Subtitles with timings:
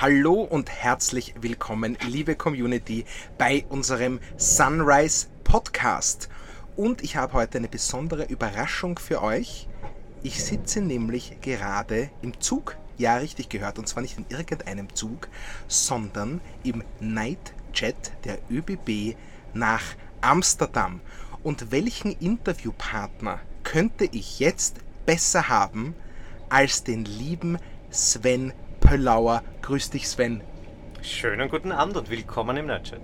[0.00, 3.04] Hallo und herzlich willkommen, liebe Community,
[3.36, 6.28] bei unserem Sunrise Podcast.
[6.76, 9.68] Und ich habe heute eine besondere Überraschung für euch.
[10.22, 12.76] Ich sitze nämlich gerade im Zug.
[12.96, 13.80] Ja, richtig gehört.
[13.80, 15.28] Und zwar nicht in irgendeinem Zug,
[15.66, 19.16] sondern im Nightjet der ÖBB
[19.52, 19.82] nach
[20.20, 21.00] Amsterdam.
[21.42, 24.76] Und welchen Interviewpartner könnte ich jetzt
[25.06, 25.96] besser haben
[26.50, 27.58] als den lieben
[27.90, 28.52] Sven
[28.88, 29.42] Pöllauer.
[29.60, 30.40] Grüß dich, Sven.
[31.02, 33.02] Schönen guten Abend und willkommen im Nightchat.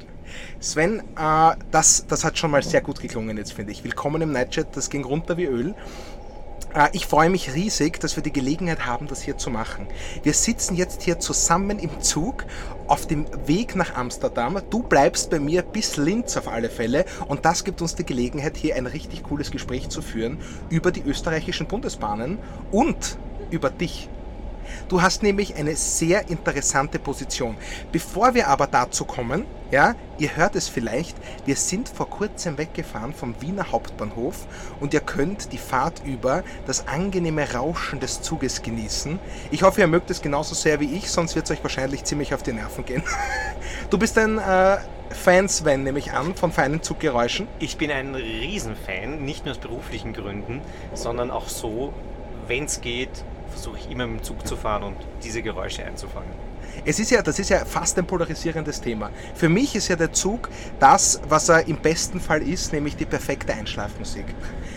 [0.59, 3.85] Sven, äh, das, das hat schon mal sehr gut geklungen jetzt, finde ich.
[3.85, 5.75] Willkommen im Nightchat, das ging runter wie Öl.
[6.75, 9.87] Äh, ich freue mich riesig, dass wir die Gelegenheit haben, das hier zu machen.
[10.23, 12.47] Wir sitzen jetzt hier zusammen im Zug
[12.87, 14.63] auf dem Weg nach Amsterdam.
[14.71, 18.57] Du bleibst bei mir bis Linz auf alle Fälle und das gibt uns die Gelegenheit,
[18.57, 20.39] hier ein richtig cooles Gespräch zu führen
[20.71, 22.39] über die österreichischen Bundesbahnen
[22.73, 23.19] und
[23.51, 24.09] über dich.
[24.89, 27.57] Du hast nämlich eine sehr interessante Position.
[27.93, 33.13] Bevor wir aber dazu kommen, ja, ihr hört es vielleicht, wir sind vor kurzem weggefahren
[33.13, 34.47] vom Wiener Hauptbahnhof
[34.79, 39.19] und ihr könnt die Fahrt über das angenehme Rauschen des Zuges genießen.
[39.51, 42.35] Ich hoffe, ihr mögt es genauso sehr wie ich, sonst wird es euch wahrscheinlich ziemlich
[42.35, 43.03] auf die Nerven gehen.
[43.91, 44.79] Du bist ein äh,
[45.11, 47.47] Fan, Sven, nehme ich an, von feinen Zuggeräuschen.
[47.59, 50.61] Ich bin ein Riesenfan, nicht nur aus beruflichen Gründen,
[50.95, 51.93] sondern auch so,
[52.47, 53.25] wenn es geht,
[53.55, 56.33] versuche ich immer mit dem Zug zu fahren und diese Geräusche einzufangen.
[56.85, 59.11] Es ist ja, das ist ja fast ein polarisierendes Thema.
[59.35, 60.49] Für mich ist ja der Zug
[60.81, 64.25] das, was er im besten Fall ist, nämlich die perfekte Einschlafmusik.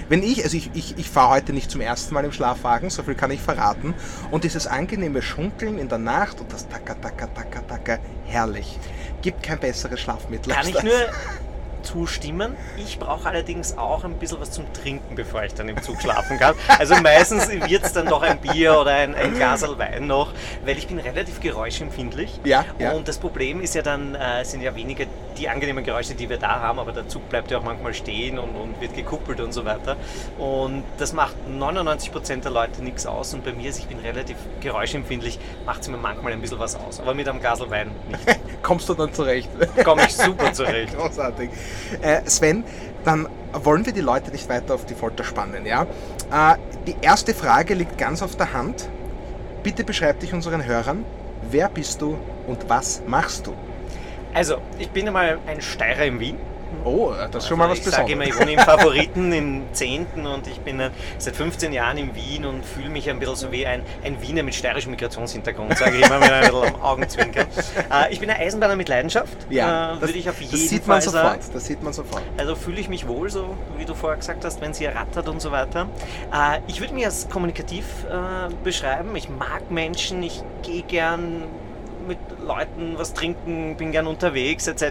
[0.07, 3.03] Wenn ich, also ich, ich, ich fahre heute nicht zum ersten Mal im Schlafwagen, so
[3.03, 3.95] viel kann ich verraten,
[4.31, 8.77] und dieses angenehme Schunkeln in der Nacht und das Taka, Taka, Taka, Taka, herrlich.
[9.21, 10.53] Gibt kein besseres Schlafmittel.
[10.53, 10.93] Kann ich nur
[11.87, 12.55] zustimmen.
[12.77, 16.37] Ich brauche allerdings auch ein bisschen was zum Trinken, bevor ich dann im Zug schlafen
[16.37, 16.53] kann.
[16.67, 20.33] Also meistens wird es dann doch ein Bier oder ein, ein Glas Wein noch,
[20.65, 22.39] weil ich bin relativ geräuschempfindlich.
[22.43, 22.91] Ja, ja.
[22.91, 25.05] Und das Problem ist ja dann, äh, sind ja weniger
[25.37, 28.39] die angenehmen Geräusche, die wir da haben, aber der Zug bleibt ja auch manchmal stehen
[28.39, 29.95] und, und wird gekuppelt und so weiter.
[30.37, 34.37] Und das macht 99% der Leute nichts aus und bei mir ist, ich bin relativ
[34.61, 38.39] geräuschempfindlich, macht es mir manchmal ein bisschen was aus, aber mit einem Glas Wein nicht.
[38.61, 39.49] Kommst du dann zurecht?
[39.83, 40.97] Komme ich super zurecht.
[40.97, 41.49] Großartig.
[42.01, 42.63] Äh, Sven,
[43.05, 45.65] dann wollen wir die Leute nicht weiter auf die Folter spannen.
[45.65, 45.83] Ja?
[46.31, 48.89] Äh, die erste Frage liegt ganz auf der Hand.
[49.63, 51.05] Bitte beschreib dich unseren Hörern.
[51.49, 53.53] Wer bist du und was machst du?
[54.33, 56.37] Also, ich bin einmal ein Steirer in Wien.
[56.83, 58.09] Oh, das ist schon mal was ich Besonderes.
[58.09, 60.05] sage immer, ich wohne im Favoriten im 10.
[60.25, 63.51] und ich bin äh, seit 15 Jahren in Wien und fühle mich ein bisschen so
[63.51, 67.47] wie ein, ein Wiener mit steirischem Migrationshintergrund, sage ich immer mit einem bisschen am Augenzwinkern.
[67.91, 70.61] Äh, ich bin ein Eisenbahner mit Leidenschaft, Ja, äh, das, würde ich auf jeden das
[70.69, 71.41] sieht Fall man sagen.
[71.41, 71.55] sofort.
[71.55, 72.23] Das sieht man sofort.
[72.37, 75.41] Also fühle ich mich wohl, so wie du vorher gesagt hast, wenn sie rattert und
[75.41, 75.87] so weiter.
[76.33, 79.15] Äh, ich würde mich als kommunikativ äh, beschreiben.
[79.15, 81.43] Ich mag Menschen, ich gehe gern
[82.07, 84.83] mit Leuten was trinken, bin gern unterwegs etc.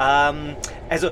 [0.00, 0.56] Ähm,
[0.88, 1.10] also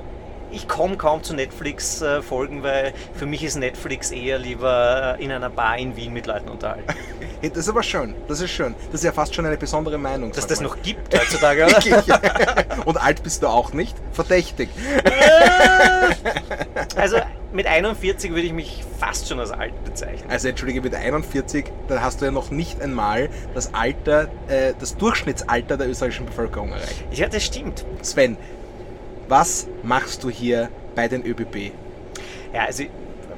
[0.49, 5.49] ich komme kaum zu Netflix-Folgen, weil für mich ist Netflix eher lieber äh, in einer
[5.49, 6.85] Bar in Wien mit Leuten unterhalten.
[7.39, 8.15] Hey, Das ist aber schön.
[8.27, 8.73] Das ist schön.
[8.91, 10.31] Das ist ja fast schon eine besondere Meinung.
[10.31, 10.69] Dass das mal.
[10.69, 12.05] noch gibt heutzutage, oder?
[12.85, 13.95] Und alt bist du auch nicht?
[14.11, 14.69] Verdächtig.
[16.95, 17.17] Also
[17.53, 20.29] mit 41 würde ich mich fast schon als alt bezeichnen.
[20.29, 24.97] Also entschuldige, mit 41, dann hast du ja noch nicht einmal das Alter, äh, das
[24.97, 27.03] Durchschnittsalter der österreichischen Bevölkerung erreicht.
[27.11, 27.85] Ja, das stimmt.
[28.01, 28.37] Sven,
[29.27, 31.71] was machst du hier bei den ÖBB?
[32.53, 32.83] Ja, also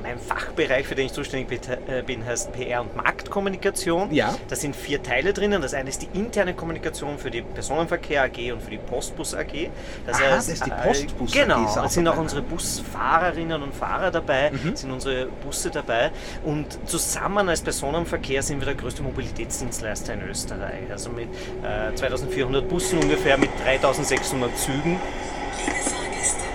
[0.02, 1.60] mein Fachbereich, für den ich zuständig bin,
[1.94, 4.14] äh, bin, heißt PR und Marktkommunikation.
[4.14, 4.36] Ja.
[4.48, 5.62] Da sind vier Teile drinnen.
[5.62, 9.70] Das eine ist die interne Kommunikation für die Personenverkehr AG und für die Postbus AG.
[10.06, 13.74] Das Aha, das ist die äh, Postbus AG, Genau, es sind auch unsere Busfahrerinnen und
[13.74, 14.76] Fahrer dabei, Mhm.
[14.76, 16.12] sind unsere Busse dabei.
[16.44, 20.90] Und zusammen als Personenverkehr sind wir der größte Mobilitätsdienstleister in Österreich.
[20.92, 21.28] Also mit
[21.64, 25.00] äh, 2400 Bussen ungefähr, mit 3600 Zügen.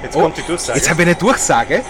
[0.03, 0.73] Jetzt kommt die Durchsage.
[0.73, 1.83] Oh, Jetzt habe ich eine Durchsage.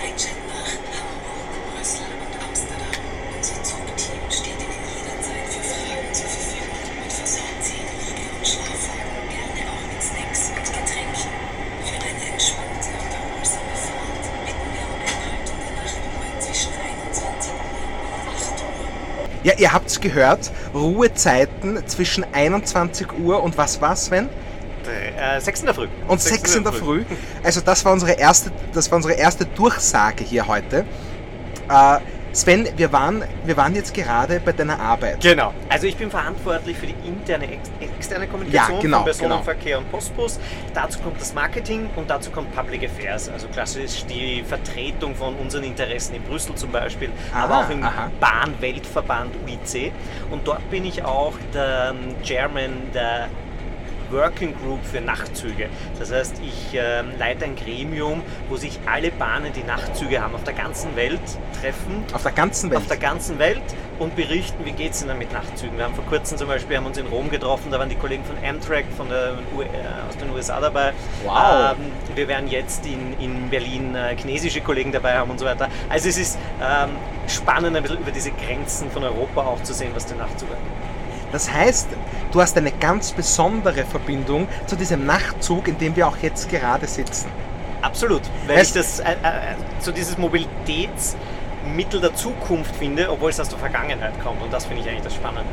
[19.44, 20.50] Ja, ihr habt's gehört.
[20.72, 24.30] Ruhezeiten zwischen 21 Uhr und was war's, Sven?
[24.86, 25.88] Äh, 6 in der Früh.
[26.08, 27.04] Und 6 in der Früh.
[27.42, 30.86] Also das war unsere erste, das war unsere erste Durchsage hier heute.
[31.68, 31.98] Äh,
[32.34, 35.20] Sven, wir waren, wir waren jetzt gerade bei deiner Arbeit.
[35.20, 35.54] Genau.
[35.68, 39.90] Also ich bin verantwortlich für die interne, ex externe Kommunikation Ja, genau, von Personenverkehr und
[39.92, 40.40] Postbus.
[40.74, 43.28] Dazu kommt das Marketing und dazu kommt Public Affairs.
[43.28, 47.82] Also klassisch die Vertretung von unseren Interessen in Brüssel zum Beispiel, Aha, aber auch im.
[48.18, 49.92] Bahn-Weltverband UIC.
[50.32, 53.28] Und dort bin ich auch der ähm, Chairman der
[54.10, 55.68] Working Group für Nachtzüge.
[55.98, 60.44] Das heißt, ich äh, leite ein Gremium, wo sich alle Bahnen, die Nachtzüge haben, auf
[60.44, 61.20] der ganzen Welt
[61.60, 62.04] treffen.
[62.12, 62.80] Auf der ganzen Welt?
[62.80, 63.62] Auf der ganzen Welt
[63.98, 65.76] und berichten, wie geht es ihnen mit Nachtzügen.
[65.76, 68.24] Wir haben vor kurzem zum Beispiel haben uns in Rom getroffen, da waren die Kollegen
[68.24, 70.92] von Amtrak von der, äh, aus den USA dabei.
[71.24, 71.76] Wow.
[71.78, 75.68] Ähm, wir werden jetzt in, in Berlin äh, chinesische Kollegen dabei haben und so weiter.
[75.88, 76.90] Also es ist ähm,
[77.28, 80.83] spannend, ein bisschen über diese Grenzen von Europa auch zu sehen, was den Nachtzug angeht.
[81.34, 81.88] Das heißt,
[82.30, 86.86] du hast eine ganz besondere Verbindung zu diesem Nachtzug, in dem wir auch jetzt gerade
[86.86, 87.26] sitzen.
[87.82, 93.40] Absolut, weil es ich das äh, äh, so dieses Mobilitätsmittel der Zukunft finde, obwohl es
[93.40, 94.40] aus der Vergangenheit kommt.
[94.42, 95.50] Und das finde ich eigentlich das Spannende.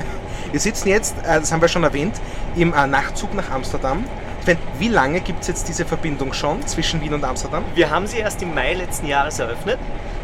[0.51, 2.21] Wir sitzen jetzt, äh, das haben wir schon erwähnt,
[2.55, 4.05] im äh, Nachtzug nach Amsterdam.
[4.43, 7.63] Sven, wie lange gibt es jetzt diese Verbindung schon zwischen Wien und Amsterdam?
[7.75, 9.77] Wir haben sie erst im Mai letzten Jahres eröffnet.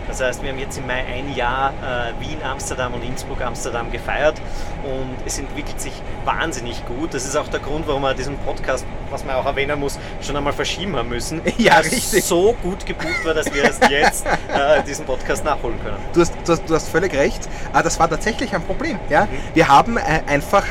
[0.08, 3.92] Das heißt, wir haben jetzt im Mai ein Jahr äh, Wien, Amsterdam und Innsbruck, Amsterdam
[3.92, 4.42] gefeiert
[4.84, 5.94] und es entwickelt sich
[6.26, 7.14] wahnsinnig gut.
[7.14, 10.36] Das ist auch der Grund, warum wir diesen Podcast, was man auch erwähnen muss, schon
[10.36, 11.42] einmal verschieben haben müssen.
[11.58, 12.24] Ja, richtig.
[12.24, 15.98] so gut gebucht war, dass wir erst jetzt äh, diesen Podcast nachholen können.
[16.14, 17.48] Du hast, du hast, du hast völlig recht.
[17.74, 18.98] Ah, das war tatsächlich ein Problem.
[19.10, 19.26] Ja?
[19.26, 19.30] Mhm.
[19.54, 20.64] Wir haben äh, einfach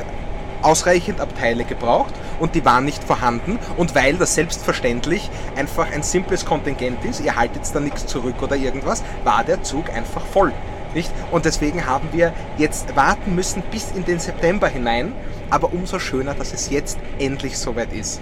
[0.67, 3.59] ausreichend Abteile gebraucht und die waren nicht vorhanden.
[3.77, 8.57] Und weil das selbstverständlich einfach ein simples Kontingent ist, ihr haltet da nichts zurück oder
[8.57, 10.53] irgendwas, war der Zug einfach voll.
[10.95, 11.11] Nicht?
[11.31, 15.13] Und deswegen haben wir jetzt warten müssen bis in den September hinein,
[15.51, 18.21] aber umso schöner, dass es jetzt endlich soweit ist.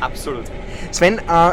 [0.00, 0.44] Absolut.
[0.90, 1.52] Sven, äh,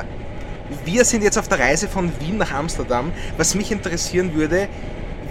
[0.85, 3.11] wir sind jetzt auf der Reise von Wien nach Amsterdam.
[3.37, 4.67] Was mich interessieren würde,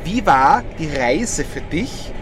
[0.02, 2.12] wie war die Reise für dich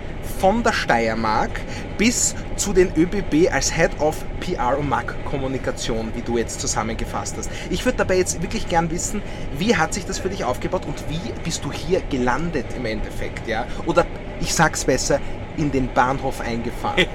[0.46, 1.50] von der Steiermark
[1.98, 7.50] bis zu den ÖBB als Head of PR und Marktkommunikation, wie du jetzt zusammengefasst hast.
[7.68, 9.22] Ich würde dabei jetzt wirklich gern wissen,
[9.58, 13.48] wie hat sich das für dich aufgebaut und wie bist du hier gelandet im Endeffekt,
[13.48, 13.66] ja?
[13.86, 14.06] Oder
[14.40, 15.18] ich sag's besser,
[15.56, 17.06] in den Bahnhof eingefahren?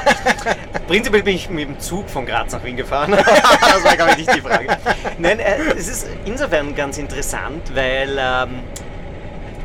[0.88, 3.12] Prinzipiell bin ich mit dem Zug von Graz nach Wien gefahren.
[3.16, 4.76] das war, ich, nicht die Frage.
[5.18, 8.64] Nein, äh, es ist insofern ganz interessant, weil ähm,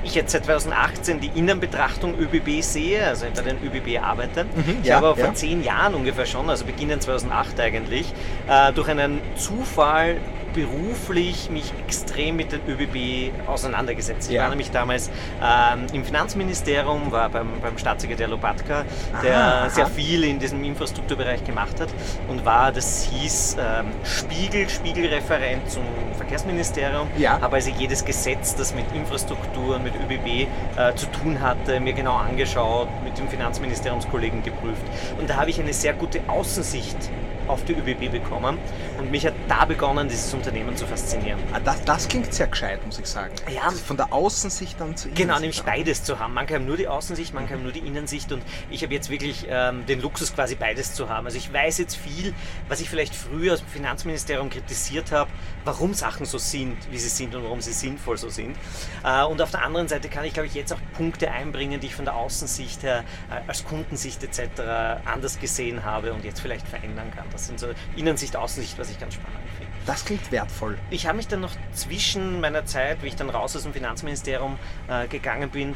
[0.06, 4.46] ich jetzt seit 2018 die Innenbetrachtung ÖBB sehe, also bei den ÖBB arbeite.
[4.46, 5.26] Mhm, ich ja, habe aber ja.
[5.26, 8.14] vor zehn Jahren ungefähr schon, also beginnend 2008 eigentlich,
[8.48, 10.18] äh, durch einen Zufall
[10.56, 14.30] beruflich mich extrem mit den ÖBB auseinandergesetzt.
[14.30, 14.44] Ich ja.
[14.44, 15.12] war nämlich damals
[15.44, 18.86] ähm, im Finanzministerium, war beim, beim Staatssekretär Lopatka,
[19.22, 21.90] der aha, sehr viel in diesem Infrastrukturbereich gemacht hat
[22.30, 25.84] und war, das hieß ähm, Spiegel, Spiegelreferent zum
[26.16, 27.08] Verkehrsministerium.
[27.18, 27.40] Ja.
[27.42, 30.48] Habe also jedes Gesetz, das mit Infrastruktur und mit ÖBB
[30.78, 34.84] äh, zu tun hatte, mir genau angeschaut, mit dem Finanzministeriumskollegen geprüft.
[35.20, 36.98] Und da habe ich eine sehr gute Außensicht
[37.48, 38.58] auf die ÖBB bekommen
[38.98, 41.40] und mich hat da begonnen, dieses Unternehmen zu faszinieren.
[41.54, 43.34] Ah, das, das klingt sehr gescheit, muss ich sagen.
[43.54, 43.64] Ja.
[43.64, 45.28] Also von der Außensicht dann zu Innensicht.
[45.28, 46.34] Genau, nämlich beides zu haben.
[46.34, 49.46] Manche haben nur die Außensicht, manche haben nur die Innensicht und ich habe jetzt wirklich
[49.50, 51.26] ähm, den Luxus quasi beides zu haben.
[51.26, 52.34] Also ich weiß jetzt viel,
[52.68, 55.30] was ich vielleicht früher aus dem Finanzministerium kritisiert habe,
[55.64, 58.56] warum Sachen so sind, wie sie sind und warum sie sinnvoll so sind.
[59.04, 61.88] Äh, und auf der anderen Seite kann ich, glaube ich, jetzt auch Punkte einbringen, die
[61.88, 64.62] ich von der Außensicht her äh, als Kundensicht etc.
[65.06, 67.26] anders gesehen habe und jetzt vielleicht verändern kann.
[67.36, 67.68] Das sind so
[67.98, 69.72] Innensicht, Außensicht, was ich ganz spannend finde.
[69.86, 70.78] Das klingt wertvoll.
[70.90, 74.58] Ich habe mich dann noch zwischen meiner Zeit, wie ich dann raus aus dem Finanzministerium
[74.88, 75.76] äh, gegangen bin,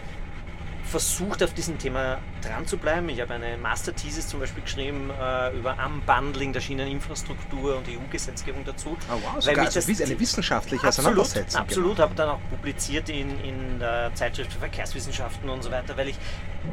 [0.89, 3.07] versucht, auf diesem Thema dran zu bleiben.
[3.09, 8.97] Ich habe eine Master-Thesis zum Beispiel geschrieben äh, über Unbundling der Schieneninfrastruktur und EU-Gesetzgebung dazu.
[9.09, 11.61] Oh wow, sogar also das, eine wissenschaftliche absolut, Auseinandersetzung.
[11.61, 12.03] Absolut, genau.
[12.03, 16.17] habe dann auch publiziert in, in der Zeitschrift für Verkehrswissenschaften und so weiter, weil ich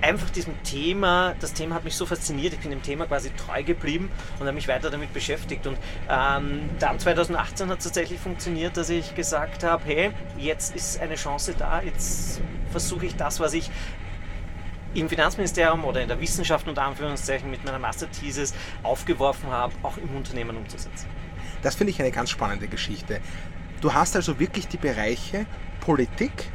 [0.01, 3.63] einfach diesem Thema, das Thema hat mich so fasziniert, ich bin dem Thema quasi treu
[3.63, 5.67] geblieben und habe mich weiter damit beschäftigt.
[5.67, 11.01] Und ähm, dann 2018 hat es tatsächlich funktioniert, dass ich gesagt habe, hey, jetzt ist
[11.01, 13.71] eine Chance da, jetzt versuche ich das, was ich
[15.01, 20.15] im Finanzministerium oder in der Wissenschaft unter Anführungszeichen mit meiner Master-Thesis aufgeworfen habe, auch im
[20.17, 21.07] Unternehmen umzusetzen.
[21.63, 23.21] Das finde ich eine ganz spannende Geschichte.
[23.81, 25.47] Du hast also wirklich die Bereiche
[25.81, 26.51] Politik,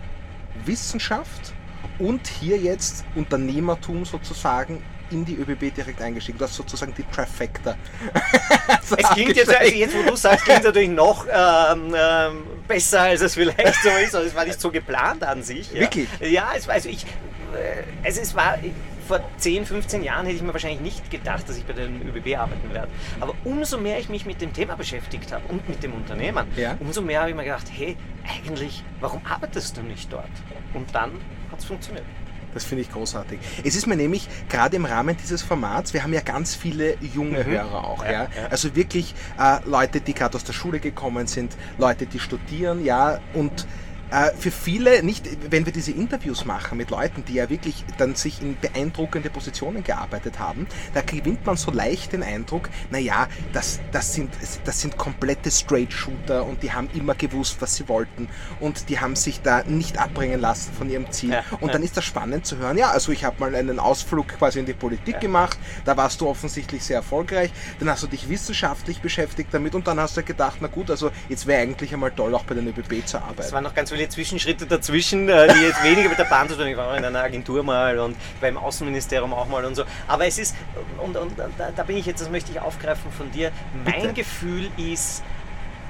[0.66, 1.54] Wissenschaft
[2.00, 6.38] und hier jetzt Unternehmertum sozusagen in die ÖBB direkt eingestiegen.
[6.38, 7.76] Du hast sozusagen die Trifecta.
[8.98, 13.22] es klingt jetzt, also jetzt, wo du sagst, klingt natürlich noch ähm, ähm, besser, als
[13.22, 14.16] es vielleicht so ist.
[14.16, 15.72] Also es war nicht so geplant an sich.
[15.72, 15.82] Ja.
[15.82, 16.08] Wirklich?
[16.20, 18.58] Ja, es, also ich, äh, also es war
[19.08, 22.38] vor 10, 15 Jahren hätte ich mir wahrscheinlich nicht gedacht, dass ich bei den ÖBB
[22.38, 22.88] arbeiten werde.
[23.20, 26.78] Aber umso mehr ich mich mit dem Thema beschäftigt habe und mit dem Unternehmen, ja.
[26.80, 30.30] umso mehr habe ich mir gedacht, hey, eigentlich, warum arbeitest du nicht dort?
[30.74, 31.12] Und dann
[31.52, 32.06] hat es funktioniert.
[32.54, 33.40] Das finde ich großartig.
[33.64, 37.40] Es ist mir nämlich gerade im Rahmen dieses Formats, wir haben ja ganz viele junge
[37.40, 37.46] mhm.
[37.46, 38.30] Hörer auch, ja, ja.
[38.50, 43.20] Also wirklich äh, Leute, die gerade aus der Schule gekommen sind, Leute, die studieren, ja,
[43.34, 43.66] und
[44.38, 48.42] für viele, nicht, wenn wir diese Interviews machen mit Leuten, die ja wirklich dann sich
[48.42, 54.14] in beeindruckende Positionen gearbeitet haben, da gewinnt man so leicht den Eindruck, naja, das, das,
[54.14, 54.32] sind,
[54.66, 58.28] das sind komplette Straight-Shooter und die haben immer gewusst, was sie wollten
[58.60, 61.32] und die haben sich da nicht abbringen lassen von ihrem Ziel.
[61.32, 61.74] Ja, und ja.
[61.74, 64.66] dann ist das spannend zu hören, ja, also ich habe mal einen Ausflug quasi in
[64.66, 65.20] die Politik ja.
[65.20, 69.88] gemacht, da warst du offensichtlich sehr erfolgreich, dann hast du dich wissenschaftlich beschäftigt damit und
[69.88, 72.68] dann hast du gedacht, na gut, also jetzt wäre eigentlich einmal toll, auch bei den
[72.68, 73.42] ÖBB zu arbeiten.
[73.42, 76.56] Es waren noch ganz viele Zwischenschritte dazwischen, äh, die jetzt weniger mit der Bahn zu
[76.56, 76.68] tun.
[76.68, 79.84] Ich war auch in einer Agentur mal und beim Außenministerium auch mal und so.
[80.08, 80.56] Aber es ist,
[80.98, 83.52] und, und, und da bin ich jetzt, das möchte ich aufgreifen von dir.
[83.86, 84.14] Mein Bitte.
[84.14, 85.24] Gefühl ist,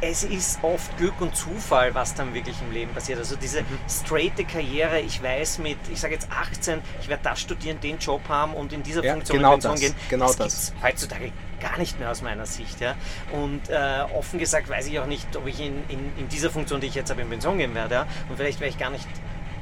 [0.01, 3.19] es ist oft Glück und Zufall, was dann wirklich im Leben passiert.
[3.19, 3.77] Also diese mhm.
[3.87, 8.21] straighte Karriere, ich weiß mit, ich sage jetzt 18, ich werde das studieren, den Job
[8.27, 9.95] haben und in dieser ja, Funktion genau in Pension gehen.
[10.09, 10.73] Genau das, das.
[10.81, 12.81] heutzutage gar nicht mehr aus meiner Sicht.
[12.81, 12.95] Ja.
[13.31, 16.81] Und äh, offen gesagt weiß ich auch nicht, ob ich in, in, in dieser Funktion,
[16.81, 17.95] die ich jetzt habe, in Pension gehen werde.
[17.95, 18.07] Ja.
[18.29, 19.07] Und vielleicht werde ich gar nicht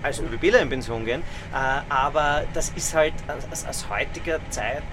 [0.01, 1.21] als ÖBBler in Pension gehen.
[1.53, 3.13] Äh, aber das ist halt
[3.51, 4.83] aus, aus heutiger Zeit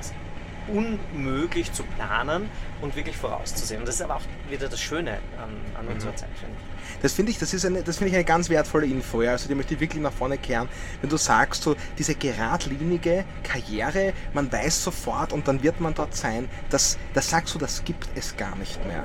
[0.68, 3.80] unmöglich zu planen und wirklich vorauszusehen.
[3.80, 5.92] Und das ist aber auch wieder das Schöne an, an mhm.
[5.92, 6.75] unserer Zeit, finde ich.
[7.02, 9.22] Das finde ich, das eine, ich eine ganz wertvolle Info.
[9.22, 9.32] Ja.
[9.32, 10.68] Also die möchte ich wirklich nach vorne kehren.
[11.00, 16.14] Wenn du sagst, so diese geradlinige Karriere, man weiß sofort und dann wird man dort
[16.14, 19.04] sein, das, das sagst du, das gibt es gar nicht mehr.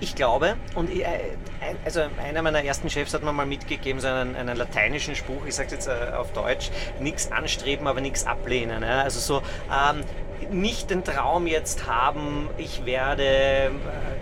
[0.00, 1.36] Ich glaube, und ich, äh,
[1.84, 5.54] also einer meiner ersten Chefs hat mir mal mitgegeben, so einen, einen lateinischen Spruch, ich
[5.54, 8.84] sage jetzt äh, auf Deutsch, nichts anstreben, aber nichts ablehnen.
[8.84, 10.04] Also so, ähm,
[10.50, 13.70] nicht den Traum jetzt haben, ich werde, äh,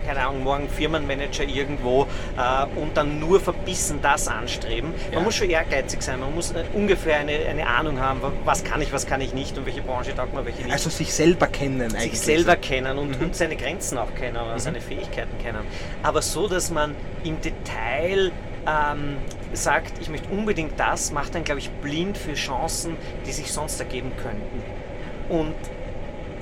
[0.05, 2.07] keine Ahnung, morgen Firmenmanager irgendwo
[2.37, 4.93] äh, und dann nur verbissen das anstreben.
[5.05, 5.19] Man ja.
[5.21, 8.91] muss schon ehrgeizig sein, man muss äh, ungefähr eine, eine Ahnung haben, was kann ich,
[8.91, 10.71] was kann ich nicht und welche Branche taugt man, welche nicht.
[10.71, 12.11] Also sich selber kennen eigentlich.
[12.11, 13.27] Sich selber kennen und, mhm.
[13.27, 14.59] und seine Grenzen auch kennen mhm.
[14.59, 15.61] seine Fähigkeiten kennen.
[16.03, 18.31] Aber so, dass man im Detail
[18.67, 19.17] ähm,
[19.53, 23.79] sagt, ich möchte unbedingt das, macht dann, glaube ich, blind für Chancen, die sich sonst
[23.79, 24.63] ergeben könnten.
[25.29, 25.55] Und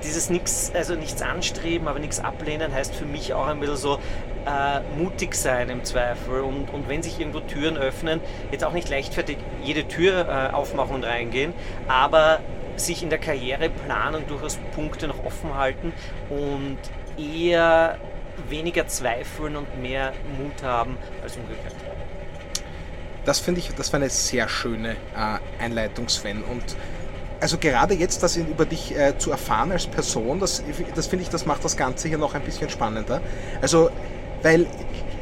[0.06, 4.00] dieses nix, also nichts anstreben, aber nichts ablehnen, heißt für mich auch ein bisschen so
[4.46, 6.42] äh, mutig sein im Zweifel.
[6.42, 8.22] Und, und wenn sich irgendwo Türen öffnen,
[8.52, 11.54] jetzt auch nicht leichtfertig jede Tür äh, aufmachen und reingehen,
[11.88, 12.40] aber
[12.78, 15.94] sich in der Karriereplanung durchaus Punkte noch offen halten
[16.30, 16.78] und
[17.18, 17.98] eher
[18.50, 21.76] weniger zweifeln und mehr Mut haben als umgekehrt.
[23.24, 26.44] Das finde ich, das war eine sehr schöne äh, Einleitung, Sven.
[26.44, 26.76] Und
[27.46, 30.64] also gerade jetzt das über dich äh, zu erfahren als Person, das,
[30.96, 33.22] das finde ich, das macht das Ganze hier noch ein bisschen spannender.
[33.62, 33.92] Also,
[34.42, 34.66] weil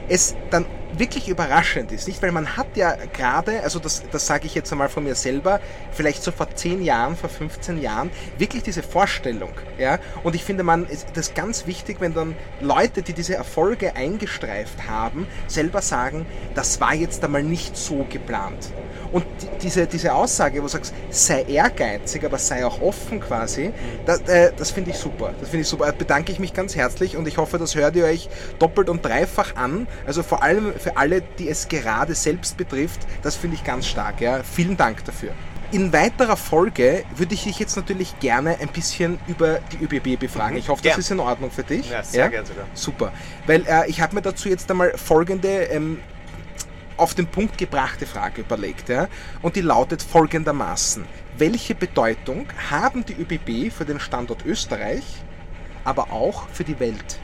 [0.08, 0.66] es dann
[0.98, 2.22] wirklich überraschend ist, nicht?
[2.22, 5.60] Weil man hat ja gerade, also das, das sage ich jetzt einmal von mir selber,
[5.92, 10.00] vielleicht so vor 10 Jahren, vor 15 Jahren, wirklich diese Vorstellung, ja?
[10.24, 14.90] Und ich finde, man ist das ganz wichtig, wenn dann Leute, die diese Erfolge eingestreift
[14.90, 18.72] haben, selber sagen, das war jetzt einmal nicht so geplant.
[19.12, 19.26] Und
[19.62, 23.72] diese, diese Aussage, wo du sagst, sei ehrgeizig, aber sei auch offen quasi,
[24.08, 25.34] das, äh, das finde ich super.
[25.40, 25.86] Das finde ich super.
[25.86, 29.06] Da bedanke ich mich ganz herzlich und ich hoffe, das hört ihr euch doppelt und
[29.06, 29.88] dreifach an.
[30.08, 34.22] Also vor allem für alle, die es gerade selbst betrifft, das finde ich ganz stark.
[34.22, 34.44] Ja.
[34.44, 35.34] Vielen Dank dafür.
[35.72, 40.54] In weiterer Folge würde ich dich jetzt natürlich gerne ein bisschen über die ÖBB befragen.
[40.54, 40.60] Mhm.
[40.60, 40.98] Ich hoffe, das ja.
[41.00, 41.90] ist in Ordnung für dich.
[41.90, 42.30] Ja, sehr ja?
[42.30, 42.66] gerne sogar.
[42.76, 43.12] Super.
[43.48, 46.00] Weil äh, ich habe mir dazu jetzt einmal folgende ähm,
[46.98, 48.90] auf den Punkt gebrachte Frage überlegt.
[48.90, 49.08] Ja?
[49.42, 51.06] Und die lautet folgendermaßen.
[51.38, 55.04] Welche Bedeutung haben die ÖBB für den Standort Österreich,
[55.84, 57.20] aber auch für die Welt?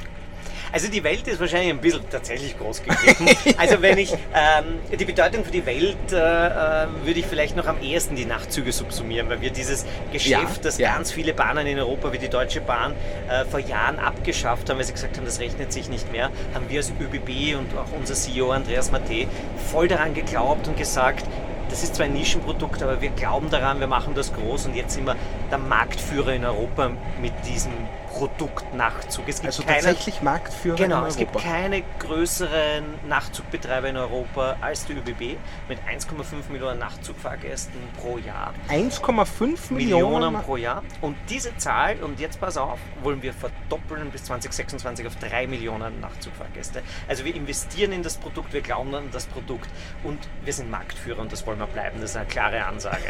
[0.72, 3.28] Also die Welt ist wahrscheinlich ein bisschen tatsächlich groß gegriffen.
[3.58, 7.68] Also wenn ich ähm, die Bedeutung für die Welt äh, äh, würde ich vielleicht noch
[7.68, 10.94] am ehesten die Nachtzüge subsumieren, weil wir dieses Geschäft, ja, das ja.
[10.94, 12.94] ganz viele Bahnen in Europa wie die Deutsche Bahn
[13.30, 16.70] äh, vor Jahren abgeschafft haben, weil sie gesagt haben, das rechnet sich nicht mehr, haben
[16.70, 19.28] wir als ÖBB und auch unser CEO Andreas Matte
[19.72, 21.26] voll daran geglaubt und gesagt,
[21.70, 24.96] das ist zwar ein Nischenprodukt, aber wir glauben daran, wir machen das groß und jetzt
[24.96, 25.16] sind wir
[25.52, 27.72] der Marktführer in Europa mit diesem
[28.20, 29.24] Produktnachzug.
[29.28, 34.86] Es gibt also keine, tatsächlich Marktführer genau, es gibt keine größeren Nachzugbetreiber in Europa als
[34.86, 35.38] die ÖBB
[35.70, 38.54] mit 1,5 Millionen Nachtzugfahrgästen pro Jahr.
[38.70, 40.14] 1,5 Millionen?
[40.14, 40.84] Millionen pro Jahr.
[41.02, 46.02] Und diese Zahl, und jetzt pass auf, wollen wir verdoppeln bis 2026 auf 3 Millionen
[46.02, 46.82] Nachtzugfahrgäste.
[47.08, 49.70] Also wir investieren in das Produkt, wir glauben an das Produkt
[50.04, 52.02] und wir sind Marktführer und das wollen wir bleiben.
[52.02, 53.04] Das ist eine klare Ansage.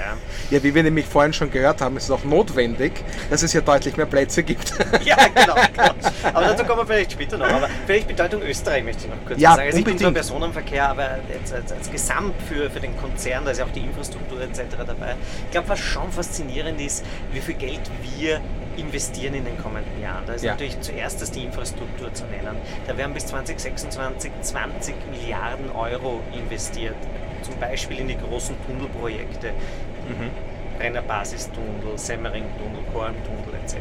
[0.52, 3.62] Ja wie wir nämlich vorhin schon gehört haben, ist es auch notwendig, dass es hier
[3.62, 4.74] deutlich mehr Plätze gibt.
[5.06, 5.92] ja, genau, genau.
[6.34, 7.48] Aber dazu kommen wir vielleicht später noch.
[7.48, 9.62] Aber vielleicht Bedeutung Österreich möchte ich noch kurz ja, sagen.
[9.62, 10.00] Also unbedingt.
[10.00, 11.10] nicht nur Personenverkehr, aber
[11.42, 14.62] als, als, als Gesamt für, für den Konzern, da ist ja auch die Infrastruktur etc.
[14.86, 15.16] dabei.
[15.46, 17.82] Ich glaube, was schon faszinierend ist, wie viel Geld
[18.18, 18.42] wir
[18.78, 20.24] investieren in den kommenden Jahren.
[20.26, 20.52] Da ist ja.
[20.52, 22.58] natürlich zuerst das die Infrastruktur zu nennen.
[22.88, 26.96] Da werden bis 2026 20 Milliarden Euro investiert
[27.42, 29.50] zum Beispiel in die großen Tunnelprojekte.
[29.50, 30.32] Mhm.
[30.78, 33.76] Brenner Basistunnel, Semmering-Tunnel, Korn-Tunnel etc.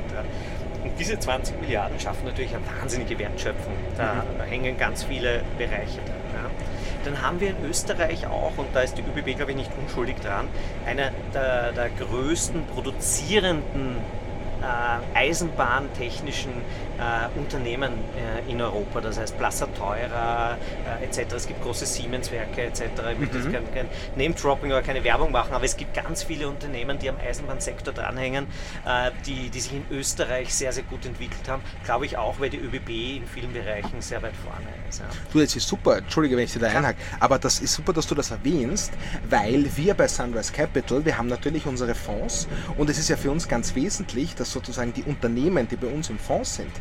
[0.99, 3.73] Diese 20 Milliarden schaffen natürlich eine wahnsinnige Wertschöpfung.
[3.97, 4.43] Da mhm.
[4.49, 6.17] hängen ganz viele Bereiche dran.
[6.35, 6.50] Ja.
[7.05, 10.17] Dann haben wir in Österreich auch, und da ist die ÖBB, glaube ich, nicht unschuldig
[10.17, 10.49] dran,
[10.85, 13.97] einer der, der größten produzierenden
[15.15, 16.53] eisenbahntechnischen
[16.99, 20.59] äh, Unternehmen äh, in Europa, das heißt Plaza Teurer
[21.00, 21.35] äh, etc.
[21.35, 22.83] Es gibt große Siemens-Werke etc.
[23.12, 23.53] Ich möchte mhm.
[23.53, 27.17] kein, kein Name-Dropping oder keine Werbung machen, aber es gibt ganz viele Unternehmen, die am
[27.19, 28.47] Eisenbahnsektor dranhängen,
[28.85, 31.62] äh, die, die sich in Österreich sehr, sehr gut entwickelt haben.
[31.85, 32.88] Glaube ich auch, weil die ÖBB
[33.19, 35.00] in vielen Bereichen sehr weit vorne ist.
[35.00, 35.07] Ja.
[35.33, 38.07] Du, das ist super, entschuldige, wenn ich dir da einhake, aber das ist super, dass
[38.07, 38.93] du das erwähnst,
[39.29, 43.31] weil wir bei Sunrise Capital, wir haben natürlich unsere Fonds und es ist ja für
[43.31, 46.73] uns ganz wesentlich, dass sozusagen die Unternehmen, die bei uns im Fonds sind,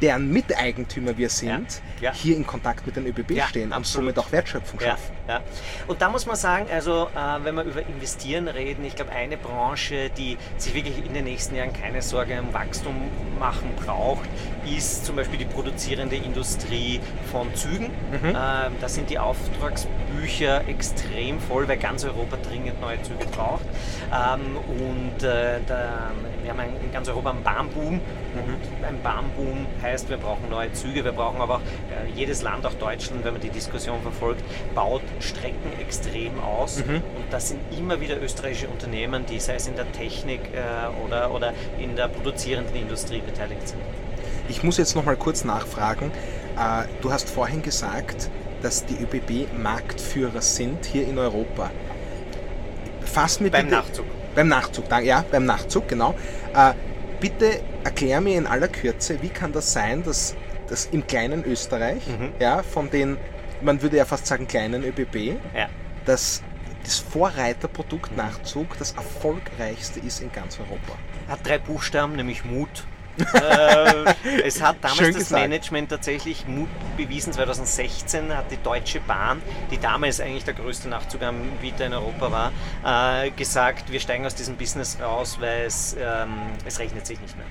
[0.00, 2.12] deren Miteigentümer wir sind, ja, ja.
[2.12, 5.14] hier in Kontakt mit den ÖBB ja, stehen und somit auch Wertschöpfung schaffen.
[5.86, 9.36] Und da muss man sagen, also äh, wenn wir über Investieren reden, ich glaube eine
[9.36, 12.94] Branche, die sich wirklich in den nächsten Jahren keine Sorge um Wachstum
[13.38, 14.28] machen braucht,
[14.66, 17.90] ist zum Beispiel die produzierende Industrie von Zügen.
[18.10, 18.30] Mhm.
[18.30, 23.64] Äh, da sind die Auftragsbücher extrem voll, weil ganz Europa dringend neue Züge braucht.
[24.12, 26.10] Ähm, und äh, da,
[26.44, 27.94] wir haben in ganz Europa einen Bahnboom.
[27.94, 28.00] Mhm.
[28.78, 32.66] Und ein Bahnboom heißt, wir brauchen neue Züge, wir brauchen aber auch äh, jedes Land,
[32.66, 36.84] auch Deutschland, wenn man die Diskussion verfolgt, baut Strecken extrem aus.
[36.84, 36.96] Mhm.
[36.96, 41.34] Und das sind immer wieder österreichische Unternehmen, die sei es in der Technik äh, oder,
[41.34, 43.80] oder in der produzierenden Industrie beteiligt sind.
[44.48, 46.12] Ich muss jetzt noch mal kurz nachfragen.
[46.56, 48.30] Äh, du hast vorhin gesagt,
[48.62, 51.70] dass die ÖBB Marktführer sind hier in Europa.
[53.04, 54.06] Fass mit beim Nachzug.
[54.34, 56.14] Beim Nachzug, ja, beim Nachzug, genau.
[56.54, 56.74] Äh,
[57.20, 60.34] bitte erklär mir in aller Kürze, wie kann das sein, dass,
[60.68, 62.32] dass im kleinen Österreich, mhm.
[62.38, 63.16] ja, von den,
[63.62, 65.68] man würde ja fast sagen kleinen ÖBB, ja.
[66.04, 66.42] dass
[66.82, 70.98] das Vorreiterprodukt Nachzug das erfolgreichste ist in ganz Europa.
[71.28, 72.84] Hat drei Buchstaben, nämlich Mut,
[73.18, 77.32] äh, es hat damals das Management tatsächlich Mut bewiesen.
[77.32, 82.52] 2016 hat die Deutsche Bahn, die damals eigentlich der größte Nachzuganbieter in Europa
[82.84, 87.20] war, äh, gesagt, wir steigen aus diesem Business raus, weil es, ähm, es rechnet sich
[87.20, 87.46] nicht mehr.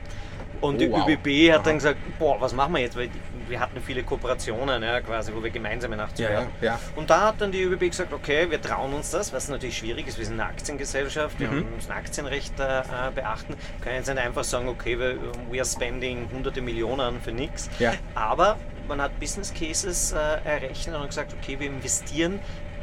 [0.64, 1.10] Und oh, die wow.
[1.10, 1.64] ÖBB hat Aha.
[1.66, 2.96] dann gesagt, boah, was machen wir jetzt?
[2.96, 3.10] Weil
[3.50, 6.80] wir hatten viele Kooperationen, ja, quasi, wo wir gemeinsame Nachtzüge ja, ja.
[6.96, 10.08] Und da hat dann die ÖBB gesagt, okay, wir trauen uns das, was natürlich schwierig
[10.08, 11.76] ist, wir sind eine Aktiengesellschaft, wir mhm.
[11.76, 12.82] müssen Aktienrecht äh,
[13.14, 15.18] beachten, wir können jetzt nicht einfach sagen, okay, wir
[15.52, 17.70] we are spending hunderte Millionen für nichts.
[18.16, 22.40] Aber man hat Business Cases äh, errechnet und gesagt, okay, wir investieren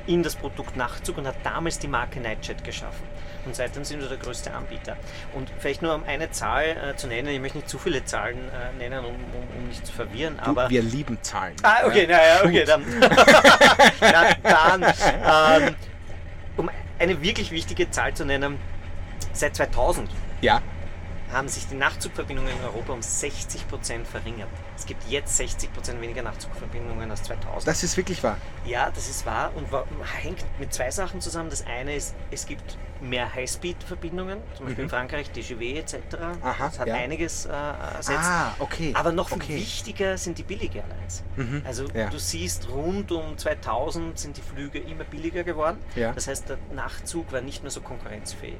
[0.06, 3.06] in das Produkt Nachtzug und hat damals die Marke Nightjet geschaffen.
[3.44, 4.96] Und seitdem sind wir der größte Anbieter.
[5.34, 8.36] Und vielleicht nur um eine Zahl äh, zu nennen, ich möchte nicht zu viele Zahlen
[8.36, 10.68] äh, nennen, um, um, um, nicht zu verwirren, du, aber...
[10.68, 11.56] Wir lieben Zahlen.
[11.62, 12.16] Ah, okay, ja.
[12.16, 12.84] naja, okay, dann...
[14.42, 15.74] dann ähm,
[16.56, 18.58] um eine wirklich wichtige Zahl zu nennen,
[19.32, 20.10] seit 2000
[20.42, 20.60] ja.
[21.32, 24.48] haben sich die Nachtzugverbindungen in Europa um 60% verringert.
[24.76, 27.66] Es gibt jetzt 60% weniger Nachtzugverbindungen als 2000.
[27.66, 28.36] Das ist wirklich wahr?
[28.64, 29.66] Ja, das ist wahr und
[30.22, 31.50] hängt mit zwei Sachen zusammen.
[31.50, 34.88] Das eine ist, es gibt mehr Highspeed-Verbindungen, zum Beispiel mhm.
[34.88, 35.94] in Frankreich, DGW etc.
[36.42, 36.94] Aha, das hat ja.
[36.94, 38.18] einiges äh, ersetzt.
[38.22, 38.92] Ah, okay.
[38.94, 39.56] Aber noch viel okay.
[39.56, 41.22] wichtiger sind die Billig-Airlines.
[41.36, 41.62] Mhm.
[41.64, 42.08] Also ja.
[42.08, 45.78] du siehst, rund um 2000 sind die Flüge immer billiger geworden.
[45.94, 46.12] Ja.
[46.12, 48.58] Das heißt, der Nachtzug war nicht mehr so konkurrenzfähig.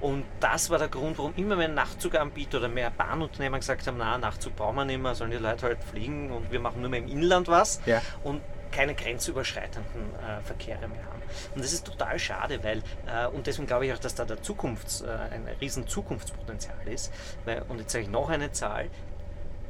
[0.00, 4.18] Und das war der Grund, warum immer mehr Nachtzuganbieter oder mehr Bahnunternehmen gesagt haben, na,
[4.18, 7.00] Nachtzug brauchen wir nicht mehr, sollen die Leute halt fliegen und wir machen nur mehr
[7.00, 7.80] im Inland was.
[8.22, 11.19] Und keine grenzüberschreitenden äh, Verkehre mehr haben.
[11.54, 14.42] Und das ist total schade, weil, äh, und deswegen glaube ich auch, dass da der
[14.42, 17.12] Zukunfts, äh, ein riesen Zukunftspotenzial ist.
[17.44, 18.88] Weil, und jetzt sage ich noch eine Zahl,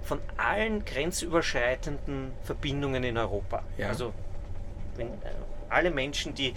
[0.02, 3.88] von allen grenzüberschreitenden Verbindungen in Europa, ja.
[3.88, 4.14] also
[4.96, 5.34] wenn, äh,
[5.68, 6.54] alle Menschen, die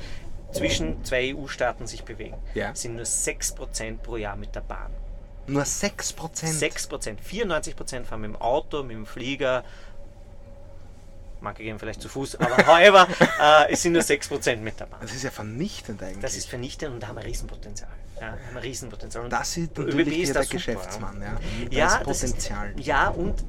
[0.52, 2.74] zwischen zwei EU-Staaten sich bewegen, ja.
[2.76, 4.92] sind nur 6% pro Jahr mit der Bahn.
[5.48, 6.14] Nur 6%?
[6.14, 7.18] 6%.
[7.20, 9.64] 94% fahren mit dem Auto, mit dem Flieger
[11.44, 13.08] Manche gehen vielleicht zu Fuß, aber however,
[13.40, 14.98] äh, es sind nur 6% mit dabei.
[15.02, 16.22] Das ist ja vernichtend eigentlich.
[16.22, 17.90] Das ist vernichtend und da haben wir Riesenpotenzial.
[18.20, 19.26] Ja, haben wir Riesenpotenzial.
[19.26, 21.22] Und das ist natürlich ist der Geschäftsmann.
[21.22, 21.38] Ja,
[21.70, 22.72] ja das Potenzial.
[22.72, 23.44] Ist, ja, und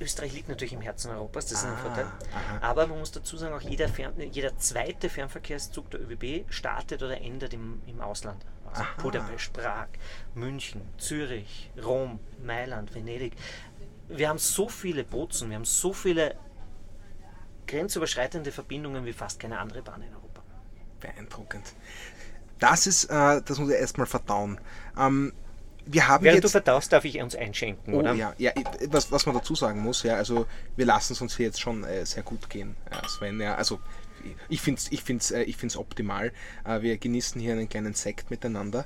[0.00, 2.04] Österreich liegt natürlich im Herzen Europas, das ist ah, ein Vorteil.
[2.04, 2.58] Aha.
[2.60, 7.20] Aber man muss dazu sagen, auch jeder, Fern, jeder zweite Fernverkehrszug der ÖBB startet oder
[7.20, 8.44] endet im, im Ausland.
[8.72, 9.88] Also Budapest, Prag,
[10.34, 13.32] München, Zürich, Rom, Mailand, Venedig.
[14.08, 16.36] Wir haben so viele Bozen, wir haben so viele
[17.70, 20.42] grenzüberschreitende Verbindungen wie fast keine andere Bahn in Europa.
[21.00, 21.64] Beeindruckend.
[22.58, 24.60] Das ist, äh, das muss ich erstmal verdauen.
[24.98, 25.32] Ähm,
[25.86, 28.12] wir haben Während jetzt, du verdaust, darf ich uns einschenken, oh, oder?
[28.12, 28.52] Ja, ja
[28.88, 31.84] was, was man dazu sagen muss, ja, also wir lassen es uns hier jetzt schon
[31.84, 33.40] äh, sehr gut gehen, ja, Sven.
[33.40, 33.80] Ja, also
[34.48, 36.32] ich finde es ich find's, äh, ich find's optimal.
[36.64, 38.84] Äh, wir genießen hier einen kleinen Sekt miteinander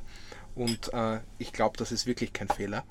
[0.55, 2.85] und äh, ich glaube, das ist wirklich kein Fehler.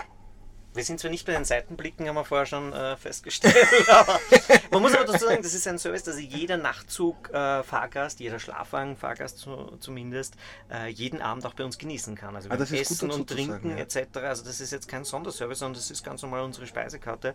[0.74, 3.54] Wir sind zwar nicht bei den Seitenblicken, haben wir vorher schon äh, festgestellt,
[4.72, 9.76] man muss aber dazu sagen, das ist ein Service, dass jeder Nachtzug-Fahrgast, jeder Schlafwagen-Fahrgast zu,
[9.78, 10.34] zumindest,
[10.72, 12.34] äh, jeden Abend auch bei uns genießen kann.
[12.34, 13.76] Also Ah, ist Essen und Trinken sagen, ja.
[13.76, 14.16] etc.
[14.18, 17.34] Also das ist jetzt kein Sonderservice, sondern das ist ganz normal unsere Speisekarte.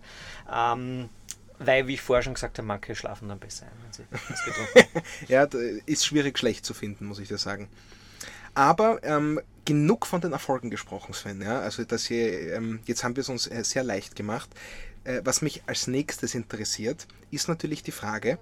[0.51, 1.09] Ähm,
[1.59, 4.45] weil, wie ich vorher schon gesagt habe, manche schlafen dann besser ein, wenn sie was
[4.45, 5.05] getrunken haben.
[5.27, 5.43] Ja,
[5.85, 7.69] ist schwierig schlecht zu finden, muss ich dir sagen.
[8.53, 11.41] Aber ähm, genug von den Erfolgen gesprochen, Sven.
[11.41, 11.59] Ja?
[11.59, 14.49] Also das hier, ähm, jetzt haben wir es uns äh, sehr leicht gemacht.
[15.03, 18.39] Äh, was mich als nächstes interessiert, ist natürlich die Frage,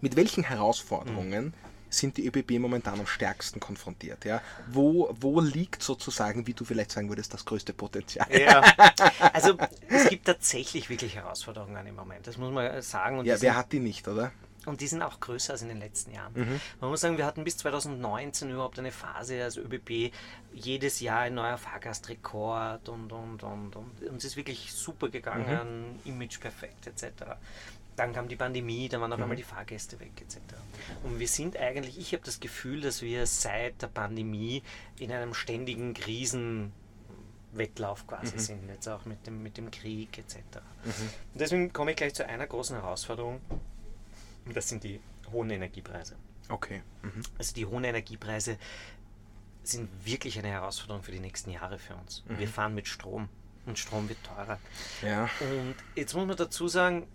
[0.00, 1.54] mit welchen Herausforderungen
[1.88, 4.24] sind die ÖBB momentan am stärksten konfrontiert?
[4.24, 4.42] Ja?
[4.68, 8.26] Wo, wo liegt sozusagen, wie du vielleicht sagen würdest, das größte Potenzial?
[8.30, 8.60] Ja,
[9.32, 9.56] also
[9.88, 13.18] es gibt tatsächlich wirklich Herausforderungen im Moment, das muss man sagen.
[13.18, 14.32] Und Ja, wer hat die nicht, oder?
[14.66, 16.32] Und die sind auch größer als in den letzten Jahren.
[16.34, 16.60] Mhm.
[16.80, 20.12] Man muss sagen, wir hatten bis 2019 überhaupt eine Phase, also ÖBB,
[20.52, 26.12] jedes Jahr ein neuer Fahrgastrekord und, und, und, und uns ist wirklich super gegangen, Mhm.
[26.12, 27.06] Image perfekt etc.
[27.94, 29.22] Dann kam die Pandemie, dann waren auf Mhm.
[29.22, 30.38] einmal die Fahrgäste weg etc.
[31.04, 34.62] Und wir sind eigentlich, ich habe das Gefühl, dass wir seit der Pandemie
[34.98, 38.40] in einem ständigen Krisenwettlauf quasi Mhm.
[38.40, 40.36] sind, jetzt auch mit dem, mit dem Krieg etc.
[40.84, 43.40] Und deswegen komme ich gleich zu einer großen Herausforderung.
[44.46, 45.00] Und Das sind die
[45.32, 46.16] hohen Energiepreise.
[46.48, 46.82] Okay.
[47.02, 47.22] Mhm.
[47.38, 48.58] Also die hohen Energiepreise
[49.62, 52.22] sind wirklich eine Herausforderung für die nächsten Jahre für uns.
[52.28, 52.38] Mhm.
[52.38, 53.28] Wir fahren mit Strom
[53.66, 54.58] und Strom wird teurer.
[55.02, 55.28] Ja.
[55.40, 57.06] Und jetzt muss man dazu sagen,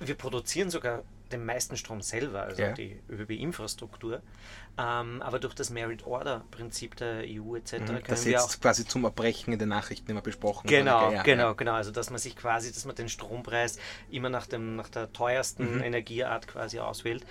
[0.00, 2.72] wir produzieren sogar den meisten Strom selber, also Ja.
[2.72, 4.22] die ÖBB-Infrastruktur.
[4.78, 7.72] Ähm, aber durch das Merit-Order-Prinzip der EU etc.
[7.72, 8.02] können Mhm.
[8.06, 11.16] Das wir auch jetzt quasi zum Erbrechen in den Nachrichten immer besprochen Genau, wurde.
[11.16, 11.52] Ja, genau, ja.
[11.54, 11.72] genau.
[11.72, 13.78] Also dass man sich quasi, dass man den Strompreis
[14.10, 15.82] immer nach, dem, nach der teuersten Mhm.
[15.82, 17.26] Energieart quasi auswählt,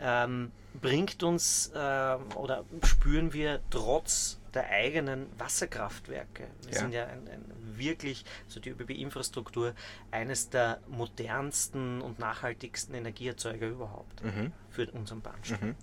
[0.00, 6.46] ähm, bringt uns ähm, oder spüren wir trotz der eigenen Wasserkraftwerke.
[6.64, 6.78] Wir Ja.
[6.80, 7.44] sind ja ein, ein
[7.78, 9.74] wirklich, so die ÖBB-Infrastruktur,
[10.10, 14.52] eines der modernsten und nachhaltigsten Energieerzeuger überhaupt Mhm.
[14.70, 15.68] für unseren Bahnstrom.
[15.70, 15.74] Mhm.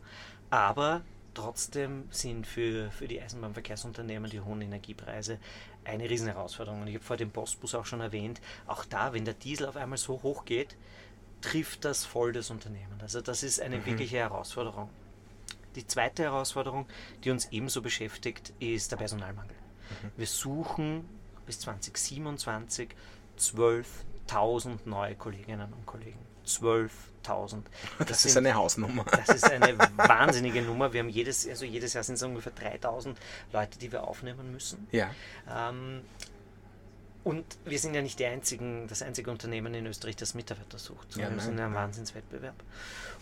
[0.49, 1.01] Aber
[1.33, 5.39] trotzdem sind für, für die Eisenbahnverkehrsunternehmen die hohen Energiepreise
[5.85, 6.81] eine riesen Herausforderung.
[6.81, 9.77] Und ich habe vor dem Postbus auch schon erwähnt, auch da, wenn der Diesel auf
[9.77, 10.75] einmal so hoch geht,
[11.41, 12.99] trifft das voll das Unternehmen.
[13.01, 14.89] Also das ist eine wirkliche Herausforderung.
[15.75, 16.87] Die zweite Herausforderung,
[17.23, 19.55] die uns ebenso beschäftigt, ist der Personalmangel.
[20.17, 21.07] Wir suchen
[21.45, 22.89] bis 2027
[23.39, 26.19] 12.000 neue Kolleginnen und Kollegen.
[26.45, 27.61] 12.000.
[27.99, 29.03] Das ist sind- eine Hausnummer.
[29.11, 30.91] das ist eine wahnsinnige Nummer.
[30.93, 33.17] Wir haben jedes, also jedes Jahr sind es ungefähr 3000
[33.53, 34.87] Leute, die wir aufnehmen müssen.
[34.91, 35.11] Ja.
[35.49, 36.01] Ähm,
[37.23, 41.15] und wir sind ja nicht die einzigen, das einzige Unternehmen in Österreich, das Mitarbeiter sucht.
[41.17, 41.73] Ja, wir sind in einem.
[41.73, 42.55] Wahnsinnswettbewerb.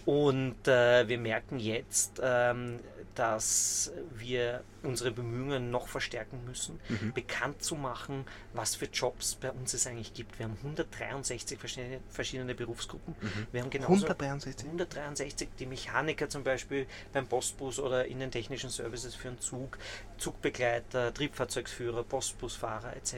[0.06, 2.80] Und äh, wir merken jetzt, ähm,
[3.16, 7.12] dass wir unsere Bemühungen noch verstärken müssen, Mhm.
[7.14, 10.38] bekannt zu machen, was für Jobs bei uns es eigentlich gibt.
[10.40, 13.16] Wir haben 163 verschiedene, verschiedene Berufsgruppen.
[13.52, 14.68] Wir haben genauso 163.
[14.68, 19.78] 163, die Mechaniker zum Beispiel beim Postbus oder in den technischen Services für einen Zug,
[20.18, 23.16] Zugbegleiter, Triebfahrzeugsführer, Postbusfahrer etc.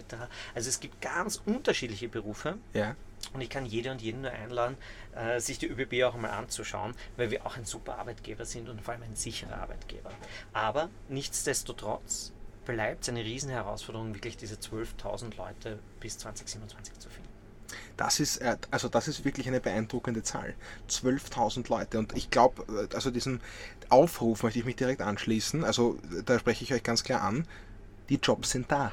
[0.56, 2.96] Also es gibt ganz unterschiedliche Berufe Ja.
[3.34, 4.78] und ich kann jede und jeden nur einladen,
[5.16, 8.82] äh, sich die ÖBB auch einmal anzuschauen, weil wir auch ein super Arbeitgeber sind und
[8.82, 10.12] vor allem ein sicherer Arbeitgeber.
[10.54, 12.32] Aber nichtsdestotrotz
[12.66, 17.30] bleibt es eine riesen Herausforderung, wirklich diese 12.000 Leute bis 2027 zu finden.
[17.98, 20.54] Das ist, äh, also das ist wirklich eine beeindruckende Zahl.
[20.90, 22.00] 12.000 Leute.
[22.00, 23.42] Und ich glaube, äh, also diesen
[23.90, 25.64] Aufruf möchte ich mich direkt anschließen.
[25.64, 27.46] Also da spreche ich euch ganz klar an.
[28.10, 28.92] Die Jobs sind da.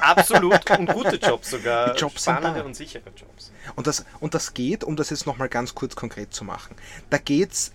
[0.00, 1.92] Absolut und gute Jobs sogar.
[1.92, 2.66] Die Jobs sind spannende da.
[2.66, 3.52] und sichere Jobs.
[3.74, 6.76] Und das, und das geht, um das jetzt nochmal ganz kurz konkret zu machen.
[7.08, 7.72] Da geht es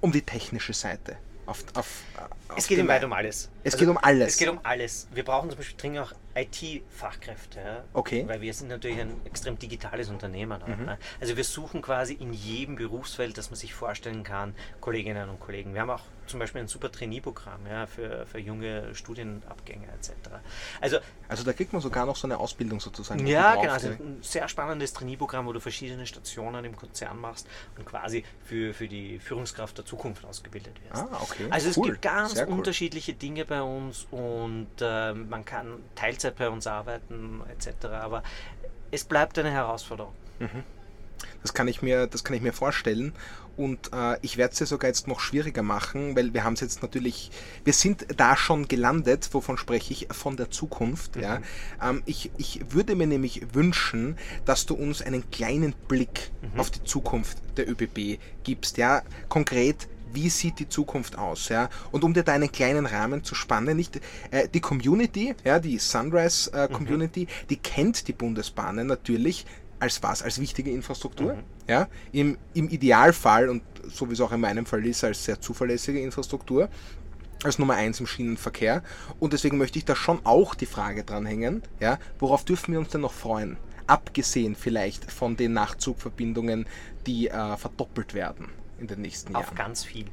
[0.00, 1.16] um die technische Seite.
[1.46, 2.02] Auf, auf,
[2.48, 3.48] auf Es geht im Weit um alles.
[3.64, 4.28] Es geht um alles.
[4.34, 5.08] Es geht um alles.
[5.14, 7.58] Wir brauchen zum Beispiel dringend auch IT-Fachkräfte.
[7.58, 7.84] Ja?
[7.94, 8.24] Okay.
[8.28, 10.60] Weil wir sind natürlich ein extrem digitales Unternehmen.
[10.66, 10.84] Mhm.
[10.84, 10.98] ne?
[11.20, 15.72] Also wir suchen quasi in jedem Berufsfeld, das man sich vorstellen kann, Kolleginnen und Kollegen.
[15.72, 20.12] Wir haben auch zum Beispiel ein super Trainee-Programm ja, für, für junge Studienabgänger etc.
[20.80, 23.26] Also Also da kriegt man sogar noch so eine Ausbildung sozusagen.
[23.26, 23.72] ja, genau.
[23.72, 28.72] Also ein sehr spannendes Trainee-Programm, wo du verschiedene Stationen im Konzern machst und quasi für,
[28.74, 31.02] für die Führungskraft der Zukunft ausgebildet wirst.
[31.02, 31.46] Ah, okay.
[31.50, 31.86] Also es Cool.
[31.90, 32.54] gibt ganz Sehr cool.
[32.54, 37.86] unterschiedliche Dinge bei uns und ähm, man kann Teilzeit bei uns arbeiten etc.
[37.86, 38.22] Aber
[38.90, 40.14] es bleibt eine Herausforderung.
[41.42, 43.12] Das kann ich mir, das kann ich mir vorstellen.
[43.58, 46.60] Und äh, ich werde es ja sogar jetzt noch schwieriger machen, weil wir haben es
[46.60, 47.32] jetzt natürlich,
[47.64, 51.16] wir sind da schon gelandet, wovon spreche ich, von der Zukunft.
[51.16, 51.22] Mhm.
[51.22, 51.40] Ja.
[51.82, 56.60] Ähm, ich, ich würde mir nämlich wünschen, dass du uns einen kleinen Blick mhm.
[56.60, 58.78] auf die Zukunft der ÖBB gibst.
[58.78, 59.02] Ja.
[59.28, 61.68] Konkret, wie sieht die Zukunft aus, ja?
[61.90, 65.78] Und um dir da einen kleinen Rahmen zu spannen, nicht äh, die Community, ja, die
[65.78, 66.72] Sunrise äh, mhm.
[66.72, 67.46] Community, mhm.
[67.50, 69.46] die kennt die Bundesbahnen natürlich
[69.78, 70.22] als was?
[70.22, 71.42] Als wichtige Infrastruktur, mhm.
[71.68, 71.88] ja?
[72.12, 76.00] Im, Im Idealfall und so wie es auch in meinem Fall ist, als sehr zuverlässige
[76.00, 76.68] Infrastruktur
[77.44, 78.82] als Nummer eins im Schienenverkehr.
[79.20, 82.88] Und deswegen möchte ich da schon auch die Frage dranhängen, ja, worauf dürfen wir uns
[82.88, 83.56] denn noch freuen?
[83.86, 86.66] Abgesehen vielleicht von den Nachtzugverbindungen,
[87.06, 89.44] die äh, verdoppelt werden in den nächsten Jahren.
[89.44, 90.06] Auf ganz viel.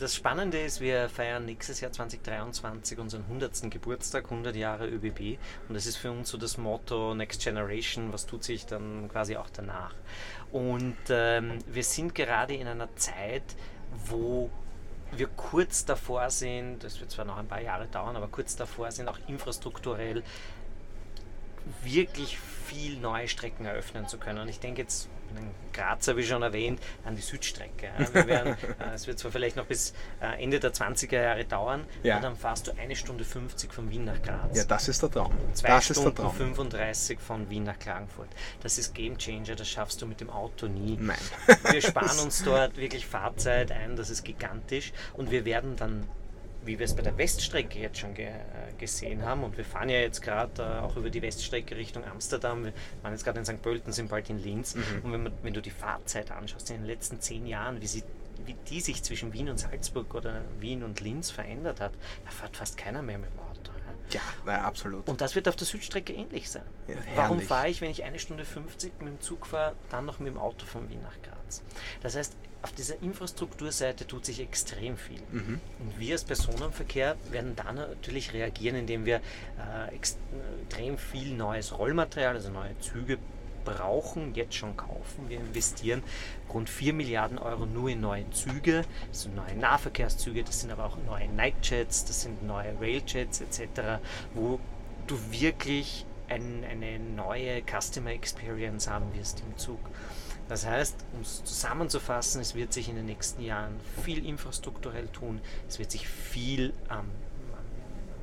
[0.00, 3.70] Das Spannende ist, wir feiern nächstes Jahr 2023 unseren 100.
[3.70, 5.38] Geburtstag, 100 Jahre ÖBB.
[5.68, 9.36] Und das ist für uns so das Motto Next Generation, was tut sich dann quasi
[9.36, 9.92] auch danach.
[10.52, 13.42] Und ähm, wir sind gerade in einer Zeit,
[14.06, 14.48] wo
[15.12, 18.90] wir kurz davor sind, das wird zwar noch ein paar Jahre dauern, aber kurz davor
[18.92, 20.22] sind auch infrastrukturell
[21.82, 24.38] wirklich viel neue Strecken eröffnen zu können.
[24.38, 25.10] Und ich denke jetzt,
[25.72, 27.90] Graz habe ich schon erwähnt, an die Südstrecke.
[28.12, 31.84] Wir werden, äh, es wird zwar vielleicht noch bis äh, Ende der 20er Jahre dauern,
[32.02, 32.16] ja.
[32.16, 34.56] aber dann fahrst du eine Stunde 50 von Wien nach Graz.
[34.56, 35.32] Ja, das ist der Traum.
[35.54, 38.28] Zwei das Stunden 35 von Wien nach Klagenfurt.
[38.62, 40.96] Das ist Game Changer, das schaffst du mit dem Auto nie.
[41.00, 41.16] Nein.
[41.70, 46.06] Wir sparen uns dort wirklich Fahrzeit ein, das ist gigantisch und wir werden dann
[46.70, 48.32] wie wir es bei der Weststrecke jetzt schon ge äh,
[48.78, 52.64] gesehen haben, und wir fahren ja jetzt gerade äh, auch über die Weststrecke Richtung Amsterdam,
[52.64, 53.60] wir waren jetzt gerade in St.
[53.60, 54.82] Pölten, sind bald in Linz, mhm.
[55.02, 58.04] und wenn, man, wenn, du die Fahrzeit anschaust in den letzten zehn Jahren, wie, sie,
[58.46, 61.92] wie die sich zwischen Wien und Salzburg oder Wien und Linz verändert hat,
[62.24, 63.49] da fährt fast keiner mehr mit dem Auto.
[64.12, 65.08] Ja, na, absolut.
[65.08, 66.64] Und das wird auf der Südstrecke ähnlich sein.
[66.88, 70.18] Ja, Warum fahre ich, wenn ich eine Stunde 50 mit dem Zug fahre, dann noch
[70.18, 71.62] mit dem Auto von Wien nach Graz?
[72.02, 75.20] Das heißt, auf dieser Infrastrukturseite tut sich extrem viel.
[75.30, 75.60] Mhm.
[75.78, 82.34] Und wir als Personenverkehr werden da natürlich reagieren, indem wir äh, extrem viel neues Rollmaterial,
[82.34, 83.18] also neue Züge
[83.64, 85.28] brauchen, jetzt schon kaufen.
[85.28, 86.02] Wir investieren
[86.52, 90.96] rund 4 Milliarden Euro nur in neue Züge, das neue Nahverkehrszüge, das sind aber auch
[91.06, 94.00] neue Nightjets, das sind neue Railjets etc.,
[94.34, 94.58] wo
[95.06, 99.80] du wirklich ein, eine neue Customer Experience haben wirst im Zug.
[100.48, 105.40] Das heißt, um es zusammenzufassen, es wird sich in den nächsten Jahren viel infrastrukturell tun,
[105.68, 107.06] es wird sich viel am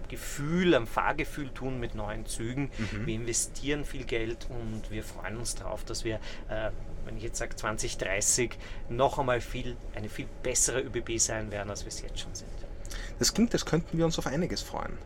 [0.08, 2.72] Gefühl, am Fahrgefühl tun mit neuen Zügen.
[2.78, 3.06] Mhm.
[3.06, 6.15] Wir investieren viel Geld und wir freuen uns darauf, dass wir,
[6.50, 6.72] äh,
[7.06, 8.58] wenn ich jetzt sage 2030,
[8.89, 12.50] noch einmal viel, eine viel bessere ÖBB sein werden, als wir es jetzt schon sind.
[13.20, 14.98] Das klingt, als könnten wir uns auf einiges freuen.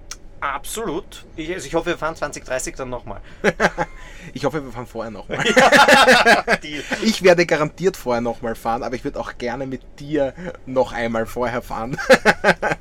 [0.42, 1.24] Absolut.
[1.36, 3.22] Ich, also ich hoffe, wir fahren 2030 dann nochmal.
[4.34, 5.46] ich hoffe, wir fahren vorher nochmal.
[7.04, 10.34] ich werde garantiert vorher nochmal fahren, aber ich würde auch gerne mit dir
[10.66, 11.96] noch einmal vorher fahren.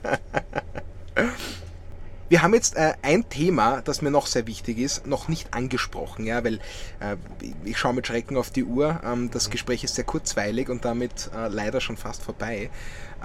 [2.30, 6.24] Wir haben jetzt äh, ein Thema, das mir noch sehr wichtig ist, noch nicht angesprochen,
[6.24, 6.60] ja, weil
[7.00, 7.16] äh,
[7.64, 9.00] ich schaue mit Schrecken auf die Uhr.
[9.04, 12.70] Ähm, das Gespräch ist sehr kurzweilig und damit äh, leider schon fast vorbei.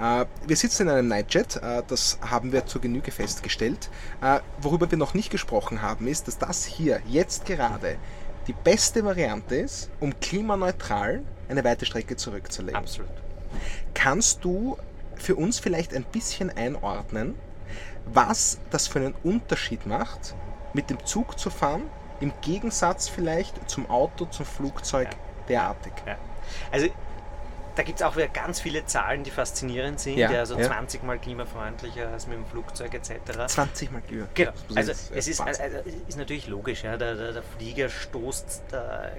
[0.01, 3.91] Äh, wir sitzen in einem Nightjet, äh, das haben wir zur Genüge festgestellt.
[4.23, 7.97] Äh, worüber wir noch nicht gesprochen haben, ist, dass das hier jetzt gerade
[8.47, 12.75] die beste Variante ist, um klimaneutral eine weite Strecke zurückzulegen.
[12.75, 13.11] Absolut.
[13.93, 14.77] Kannst du
[15.15, 17.35] für uns vielleicht ein bisschen einordnen,
[18.05, 20.35] was das für einen Unterschied macht,
[20.73, 21.83] mit dem Zug zu fahren,
[22.19, 25.17] im Gegensatz vielleicht zum Auto, zum Flugzeug ja.
[25.49, 25.93] derartig.
[26.05, 26.17] Ja.
[26.71, 26.87] Also
[27.75, 30.17] da gibt es auch wieder ganz viele Zahlen, die faszinierend sind.
[30.17, 30.67] Ja, also ja.
[30.67, 33.47] 20 mal klimafreundlicher als mit dem Flugzeug etc.
[33.47, 34.27] 20 mal klima.
[34.33, 34.51] Genau.
[34.75, 35.63] Also es ist, also,
[36.07, 36.83] ist natürlich logisch.
[36.83, 36.97] Ja.
[36.97, 38.63] Der, der, der Flieger stoßt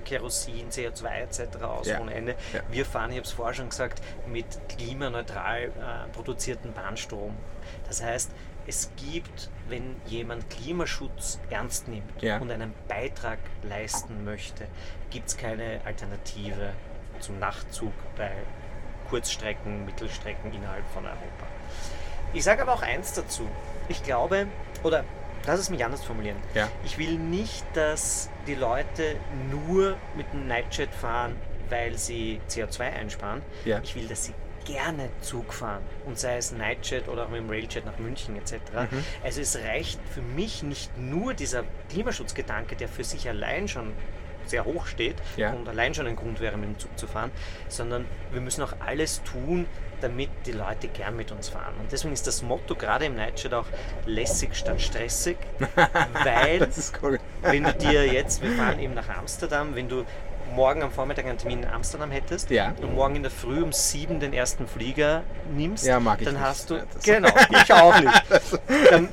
[0.05, 1.63] Kerosin, CO2 etc.
[1.63, 2.01] aus ja.
[2.01, 2.35] ohne Ende.
[2.71, 5.71] Wir fahren, ich habe es vorher schon gesagt, mit klimaneutral äh,
[6.13, 7.37] produzierten Bahnstrom.
[7.89, 8.31] Das heißt,
[8.67, 12.39] es gibt, wenn jemand Klimaschutz ernst nimmt ja.
[12.39, 14.67] und einen Beitrag leisten möchte,
[15.11, 16.73] gibt es keine Alternative
[17.27, 18.31] zum Nachtzug bei
[19.11, 21.47] Kurzstrecken, Mittelstrecken innerhalb von Europa.
[22.33, 23.49] Ich sage aber auch eins dazu.
[23.89, 24.47] Ich glaube,
[24.83, 25.05] oder
[25.47, 26.37] lass es mich anders formulieren.
[26.55, 26.69] Ja.
[26.85, 29.17] Ich will nicht, dass die Leute
[29.51, 31.37] nur mit dem Nightjet fahren,
[31.69, 33.43] weil sie CO2 einsparen.
[33.65, 33.81] Ja.
[33.83, 34.35] Ich will, dass sie
[34.65, 38.55] gerne Zug fahren und sei es Nightjet oder auch mit dem Railjet nach München etc.
[38.91, 39.05] Mhm.
[39.23, 43.93] Also es reicht für mich nicht nur dieser Klimaschutzgedanke, der für sich allein schon
[44.49, 45.51] sehr hoch steht ja.
[45.53, 47.31] und allein schon ein Grund wäre, mit dem Zug zu fahren,
[47.69, 49.67] sondern wir müssen auch alles tun,
[50.01, 51.73] damit die Leute gern mit uns fahren.
[51.81, 53.65] Und deswegen ist das Motto gerade im Nightjet auch
[54.05, 55.37] lässig statt stressig,
[56.25, 56.69] weil
[57.03, 57.19] cool.
[57.43, 60.05] wenn du dir jetzt, wir fahren eben nach Amsterdam, wenn du
[60.55, 62.73] morgen am Vormittag einen Termin in Amsterdam hättest Ja.
[62.81, 66.39] und morgen in der Früh um sieben den ersten Flieger nimmst, Ja, dann nicht.
[66.41, 66.77] hast du.
[66.93, 68.23] Das- Genau, ich auch nicht.
[68.91, 69.09] Dann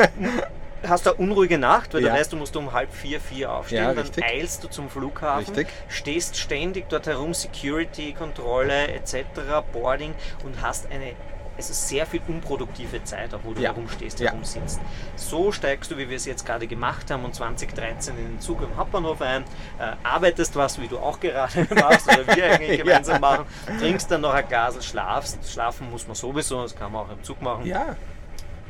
[0.87, 2.11] hast du eine unruhige Nacht, weil Ja.
[2.13, 4.23] du weißt, du musst um halb vier, vier aufstehen, Ja, dann richtig.
[4.23, 5.67] eilst du zum Flughafen, Richtig.
[5.87, 11.13] stehst ständig dort herum, Security, Kontrolle etc., Boarding und hast eine
[11.55, 13.69] es ist sehr viel unproduktive Zeit, auch wo du Ja.
[13.69, 14.31] herumstehst, Ja.
[14.31, 14.79] herumsitzt.
[15.15, 18.63] So steigst du, wie wir es jetzt gerade gemacht haben, und 2013 in den Zug
[18.63, 19.43] am Hauptbahnhof ein,
[19.79, 22.83] äh, arbeitest was, wie du auch gerade machst, oder wir eigentlich Ja.
[22.85, 23.45] gemeinsam machen,
[23.79, 25.37] trinkst dann noch ein Glas, schlafst.
[25.47, 27.95] Schlafen muss man sowieso, das kann man auch im Zug machen Ja,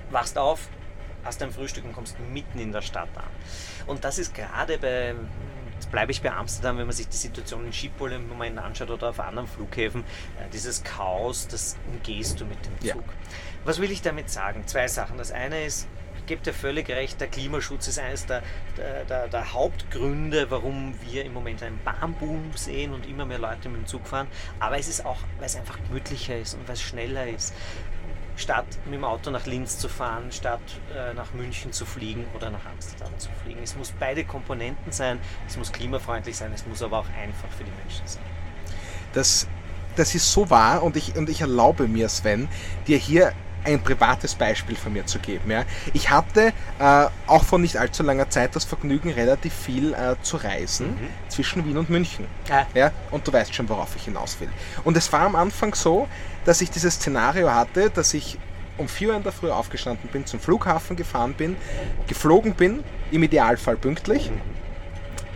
[0.09, 0.67] wachst auf,
[1.23, 3.23] hast dein Frühstück und kommst mitten in der Stadt an.
[3.87, 5.15] Und das ist gerade bei,
[5.75, 8.89] jetzt bleibe ich bei Amsterdam, wenn man sich die Situation in Schiphol im Moment anschaut
[8.89, 10.01] oder auf anderen Flughäfen,
[10.39, 12.93] äh, dieses Chaos, das umgehst du mit dem Ja.
[12.95, 13.05] Zug.
[13.65, 14.67] Was will ich damit sagen?
[14.67, 15.17] Zwei Sachen.
[15.17, 18.43] Das eine ist, ich gebe dir völlig recht, der Klimaschutz ist eines der,
[18.77, 23.67] der, der, der Hauptgründe, warum wir im Moment einen Bahnboom sehen und immer mehr Leute
[23.69, 24.27] mit dem Zug fahren.
[24.59, 27.53] Aber es ist auch, weil es einfach gemütlicher ist und weil es schneller ist
[28.35, 30.61] statt mit dem Auto nach Linz zu fahren, statt
[30.95, 33.61] äh, nach München zu fliegen oder nach Amsterdam zu fliegen.
[33.63, 37.63] Es muss beide Komponenten sein, es muss klimafreundlich sein, es muss aber auch einfach für
[37.63, 38.23] die Menschen sein.
[39.13, 39.47] das,
[39.95, 42.47] das ist so wahr und ich, und ich erlaube mir, Sven,
[42.87, 45.49] dir hier ein privates Beispiel von mir zu geben.
[45.51, 45.63] Ja.
[45.93, 50.37] Ich hatte äh, auch vor nicht allzu langer Zeit das Vergnügen, relativ viel äh, zu
[50.37, 50.97] reisen
[51.29, 52.25] zwischen Wien und München.
[52.49, 52.65] Ah.
[52.73, 54.49] Ja, und du weißt schon, worauf ich hinaus will.
[54.83, 56.07] Und es war am Anfang so,
[56.45, 58.37] dass ich dieses Szenario hatte, dass ich
[58.77, 61.55] um 4 Uhr in der Früh aufgestanden bin, zum Flughafen gefahren bin,
[62.07, 64.31] geflogen bin, im Idealfall pünktlich,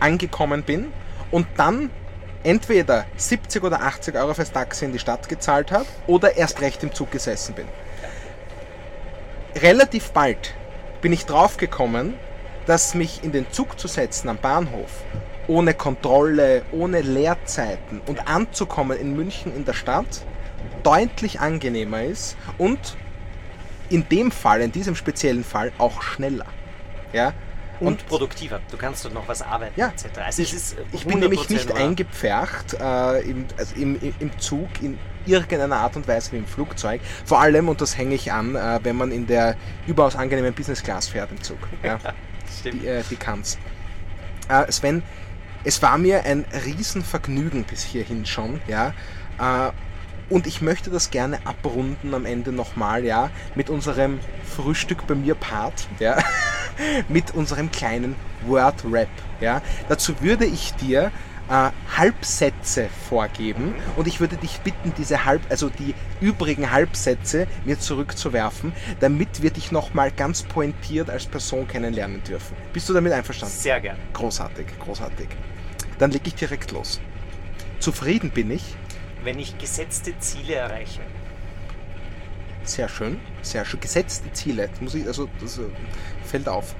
[0.00, 0.88] angekommen bin
[1.30, 1.90] und dann
[2.42, 6.82] entweder 70 oder 80 Euro fürs Taxi in die Stadt gezahlt habe oder erst recht
[6.82, 7.66] im Zug gesessen bin.
[9.56, 10.54] Relativ bald
[11.00, 12.14] bin ich draufgekommen,
[12.66, 14.90] dass mich in den Zug zu setzen am Bahnhof
[15.46, 20.22] ohne Kontrolle, ohne Leerzeiten und anzukommen in München in der Stadt
[20.82, 22.78] deutlich angenehmer ist und
[23.88, 26.44] in dem Fall, in diesem speziellen Fall auch schneller.
[27.14, 27.32] Ja?
[27.80, 28.60] Und, produktiver.
[28.70, 29.88] Du kannst dort noch was arbeiten Ja.
[29.88, 30.18] etc.
[30.26, 31.76] Also es ist Ich bin nämlich 100% nicht wahr.
[31.78, 36.46] eingepfercht äh, im, also im, im- im Zug in irgendeiner Art und Weise wie im
[36.46, 37.00] Flugzeug.
[37.24, 40.82] Vor allem, und das hänge ich an, äh, wenn man in der überaus angenehmen Business
[40.82, 41.58] Class fährt im Zug.
[41.82, 41.98] Ja,
[42.58, 42.82] Stimmt.
[42.82, 43.58] die äh, die kann's.
[44.48, 45.02] Äh, Sven,
[45.64, 48.94] es war mir ein Riesenvergnügen bis hierhin schon, ja.
[49.38, 49.70] Äh,
[50.30, 55.34] und ich möchte das gerne abrunden am Ende nochmal, ja, mit unserem Frühstück bei mir
[55.34, 56.18] Part, ja,
[57.08, 58.14] mit unserem kleinen
[58.46, 59.08] Word-Rap,
[59.40, 59.62] ja.
[59.88, 61.10] Dazu würde ich dir
[61.48, 67.78] äh, Halbsätze vorgeben und ich würde dich bitten, diese halb, also die übrigen Halbsätze mir
[67.78, 72.56] zurückzuwerfen, damit wir dich nochmal ganz pointiert als Person kennenlernen dürfen.
[72.72, 73.54] Bist du damit einverstanden?
[73.54, 73.96] Sehr gern.
[74.12, 75.28] Großartig, großartig.
[75.98, 77.00] Dann leg ich direkt los.
[77.80, 78.76] Zufrieden bin ich.
[79.24, 81.00] Wenn ich gesetzte Ziele erreiche,
[82.62, 83.80] Sehr schön, sehr schön.
[83.80, 84.68] Gesetzte Ziele.
[84.68, 85.62] Das muss ich, also das äh,
[86.24, 86.74] fällt auf.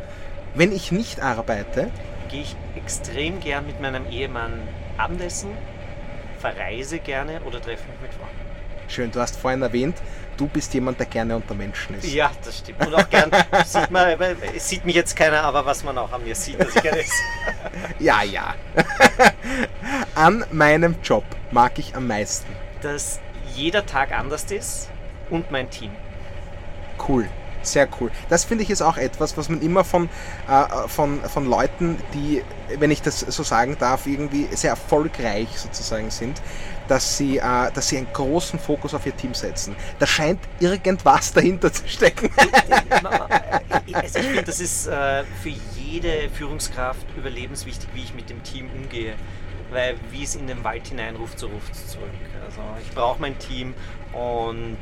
[0.54, 1.90] Wenn ich nicht arbeite,
[2.28, 5.50] gehe ich extrem gern mit meinem Ehemann Abendessen,
[6.38, 8.34] verreise gerne oder treffe mich mit Freunden.
[8.88, 9.96] schön, du hast vorhin erwähnt,
[10.36, 12.06] du bist jemand, der gerne unter Menschen ist.
[12.06, 12.86] Ja, das stimmt.
[12.86, 13.30] Und auch gern,
[13.66, 14.16] sieht man,
[14.56, 16.98] es sieht mich jetzt keiner, aber was man auch an mir sieht, dass ich gerne
[17.00, 17.12] esse.
[17.98, 18.54] Ja, ja.
[20.14, 22.52] An meinem Job mag ich am meisten.
[22.82, 23.20] dass
[23.54, 24.88] jeder Tag anders ist
[25.30, 25.90] und mein Team.
[27.08, 27.28] Cool.
[27.62, 28.10] Sehr cool.
[28.28, 30.08] Das finde ich ist auch etwas, was man immer von,
[30.48, 32.42] äh, von, von Leuten, die,
[32.78, 36.40] wenn ich das so sagen darf, irgendwie sehr erfolgreich sozusagen sind,
[36.88, 39.76] dass sie, äh, dass sie einen großen Fokus auf ihr Team setzen.
[39.98, 42.30] Da scheint irgendwas dahinter zu stecken.
[43.90, 48.68] Also ich finde, das ist äh, für jede Führungskraft überlebenswichtig, wie ich mit dem Team
[48.70, 49.14] umgehe.
[49.70, 52.08] Weil wie es in den Wald hineinruft, so ruft es zurück.
[52.44, 53.74] Also ich brauche mein Team
[54.12, 54.78] und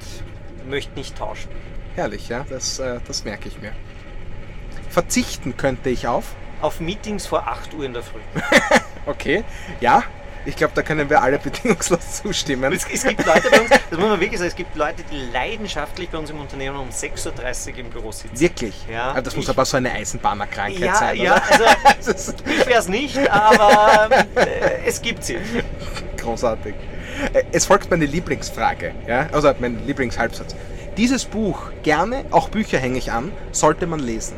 [0.68, 1.50] möchte nicht tauschen.
[1.96, 3.72] Herrlich, ja, das, äh, das merke ich mir.
[4.90, 6.34] Verzichten könnte ich auf.
[6.62, 8.20] Auf Meetings vor 8 Uhr in der Früh.
[9.08, 9.44] Okay,
[9.80, 10.02] ja,
[10.44, 12.72] ich glaube, da können wir alle bedingungslos zustimmen.
[12.72, 15.30] Es, es gibt Leute bei uns, das muss man wirklich sagen, es gibt Leute, die
[15.32, 18.40] leidenschaftlich bei uns im Unternehmen um 6.30 Uhr im Büro sitzen.
[18.40, 18.74] Wirklich?
[18.90, 21.42] Ja, Aber das muss ich- aber so eine Eisenbahnerkrankheit Ja, sein, ja, oder?
[21.48, 21.64] also
[22.14, 25.38] Das ist ich wäre es nicht, aber äh, es gibt sie.
[26.20, 26.74] großartig.
[27.32, 29.28] Äh, Es folgt meine Lieblingsfrage, ja?
[29.30, 30.56] also mein Lieblingshalbsatz.
[30.96, 34.36] Dieses Buch, gerne, auch Bücher hänge ich an, sollte man lesen.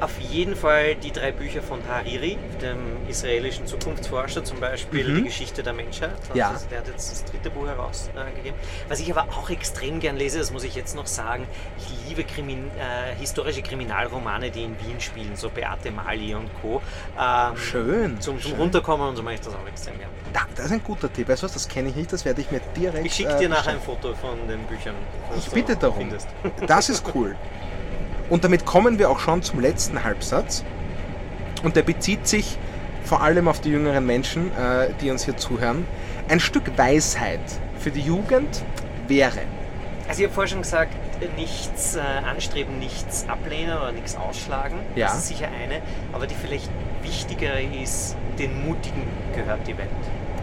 [0.00, 2.78] Auf jeden Fall die drei Bücher von Hariri, dem
[3.08, 5.16] israelischen Zukunftsforscher, zum Beispiel Mhm.
[5.16, 6.12] Die Geschichte der Menschheit.
[6.28, 6.54] Das Ja.
[6.70, 8.58] der hat jetzt das dritte Buch herausgegeben.
[8.88, 11.46] Was ich aber auch extrem gern lese, das muss ich jetzt noch sagen,
[11.78, 16.80] ich liebe Krimin äh, historische Kriminalromane, die in Wien spielen, so Beate Mali und Co.
[17.18, 18.20] Ähm, Schön.
[18.20, 18.58] Zum, zum schön.
[18.60, 20.10] Runterkommen und so mache ich das auch extrem gern.
[20.32, 21.28] Da, das ist ein guter Tipp.
[21.28, 23.06] Weißt du was, das kenne ich nicht, das werde ich mir direkt.
[23.06, 23.80] Ich schicke äh, dir nachher ein.
[23.80, 24.94] Foto von den Büchern.
[25.36, 25.98] Ich bitte darum.
[25.98, 26.28] Findest.
[26.66, 27.36] Das ist cool.
[28.30, 30.64] Und damit kommen wir auch schon zum letzten Halbsatz.
[31.62, 32.56] Und der bezieht sich
[33.04, 35.84] vor allem auf die jüngeren Menschen, äh, die uns hier zuhören.
[36.28, 37.40] Ein Stück Weisheit
[37.78, 38.62] für die Jugend
[39.08, 39.40] wäre.
[40.08, 40.94] Also ich habe vorher schon gesagt,
[41.36, 44.78] nichts äh, anstreben, nichts ablehnen oder nichts ausschlagen.
[44.94, 45.08] Ja.
[45.08, 45.82] Das ist sicher eine.
[46.12, 46.70] Aber die vielleicht
[47.02, 49.02] wichtigere ist, den Mutigen
[49.34, 49.88] gehört die Welt.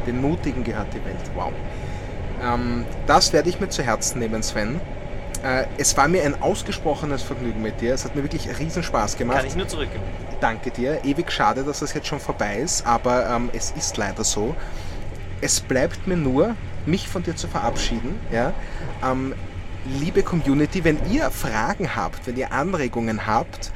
[0.06, 1.16] Den Mutigen gehört die Welt.
[1.36, 1.52] Wow.
[2.44, 4.80] Ähm, das werde ich mir zu Herzen nehmen, Sven.
[5.44, 7.94] Äh, es war mir ein ausgesprochenes Vergnügen mit dir.
[7.94, 9.38] Es hat mir wirklich riesen Spaß gemacht.
[9.38, 10.04] Kann ich nur zurückgeben.
[10.40, 11.04] Danke dir.
[11.04, 14.56] Ewig schade, dass das jetzt schon vorbei ist, aber ähm, es ist leider so.
[15.42, 18.20] Es bleibt mir nur, mich von dir zu verabschieden.
[18.32, 18.54] Ja?
[19.04, 19.34] Ähm,
[20.00, 23.72] liebe Community, wenn ihr Fragen habt, wenn ihr Anregungen habt,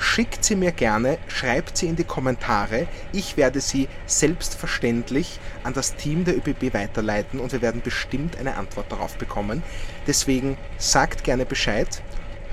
[0.00, 2.88] schickt sie mir gerne, schreibt sie in die Kommentare.
[3.12, 8.56] Ich werde sie selbstverständlich an das Team der ÖBB weiterleiten und wir werden bestimmt eine
[8.56, 9.62] Antwort darauf bekommen.
[10.06, 12.02] Deswegen sagt gerne Bescheid,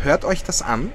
[0.04, 0.91] hört euch das an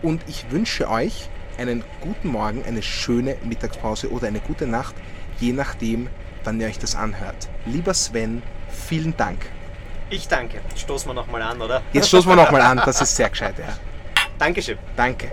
[0.00, 1.28] und ich wünsche euch
[1.58, 4.94] einen guten Morgen, eine schöne Mittagspause oder eine gute Nacht,
[5.40, 6.08] je nachdem,
[6.44, 7.48] wann ihr euch das anhört.
[7.64, 9.46] Lieber Sven, vielen Dank.
[10.08, 10.60] Ich danke.
[10.76, 11.82] Stoßen wir nochmal an, oder?
[11.92, 13.76] Jetzt stoßen wir nochmal an, das ist sehr gescheit, ja.
[14.38, 14.78] Dankeschön.
[14.94, 15.32] Danke.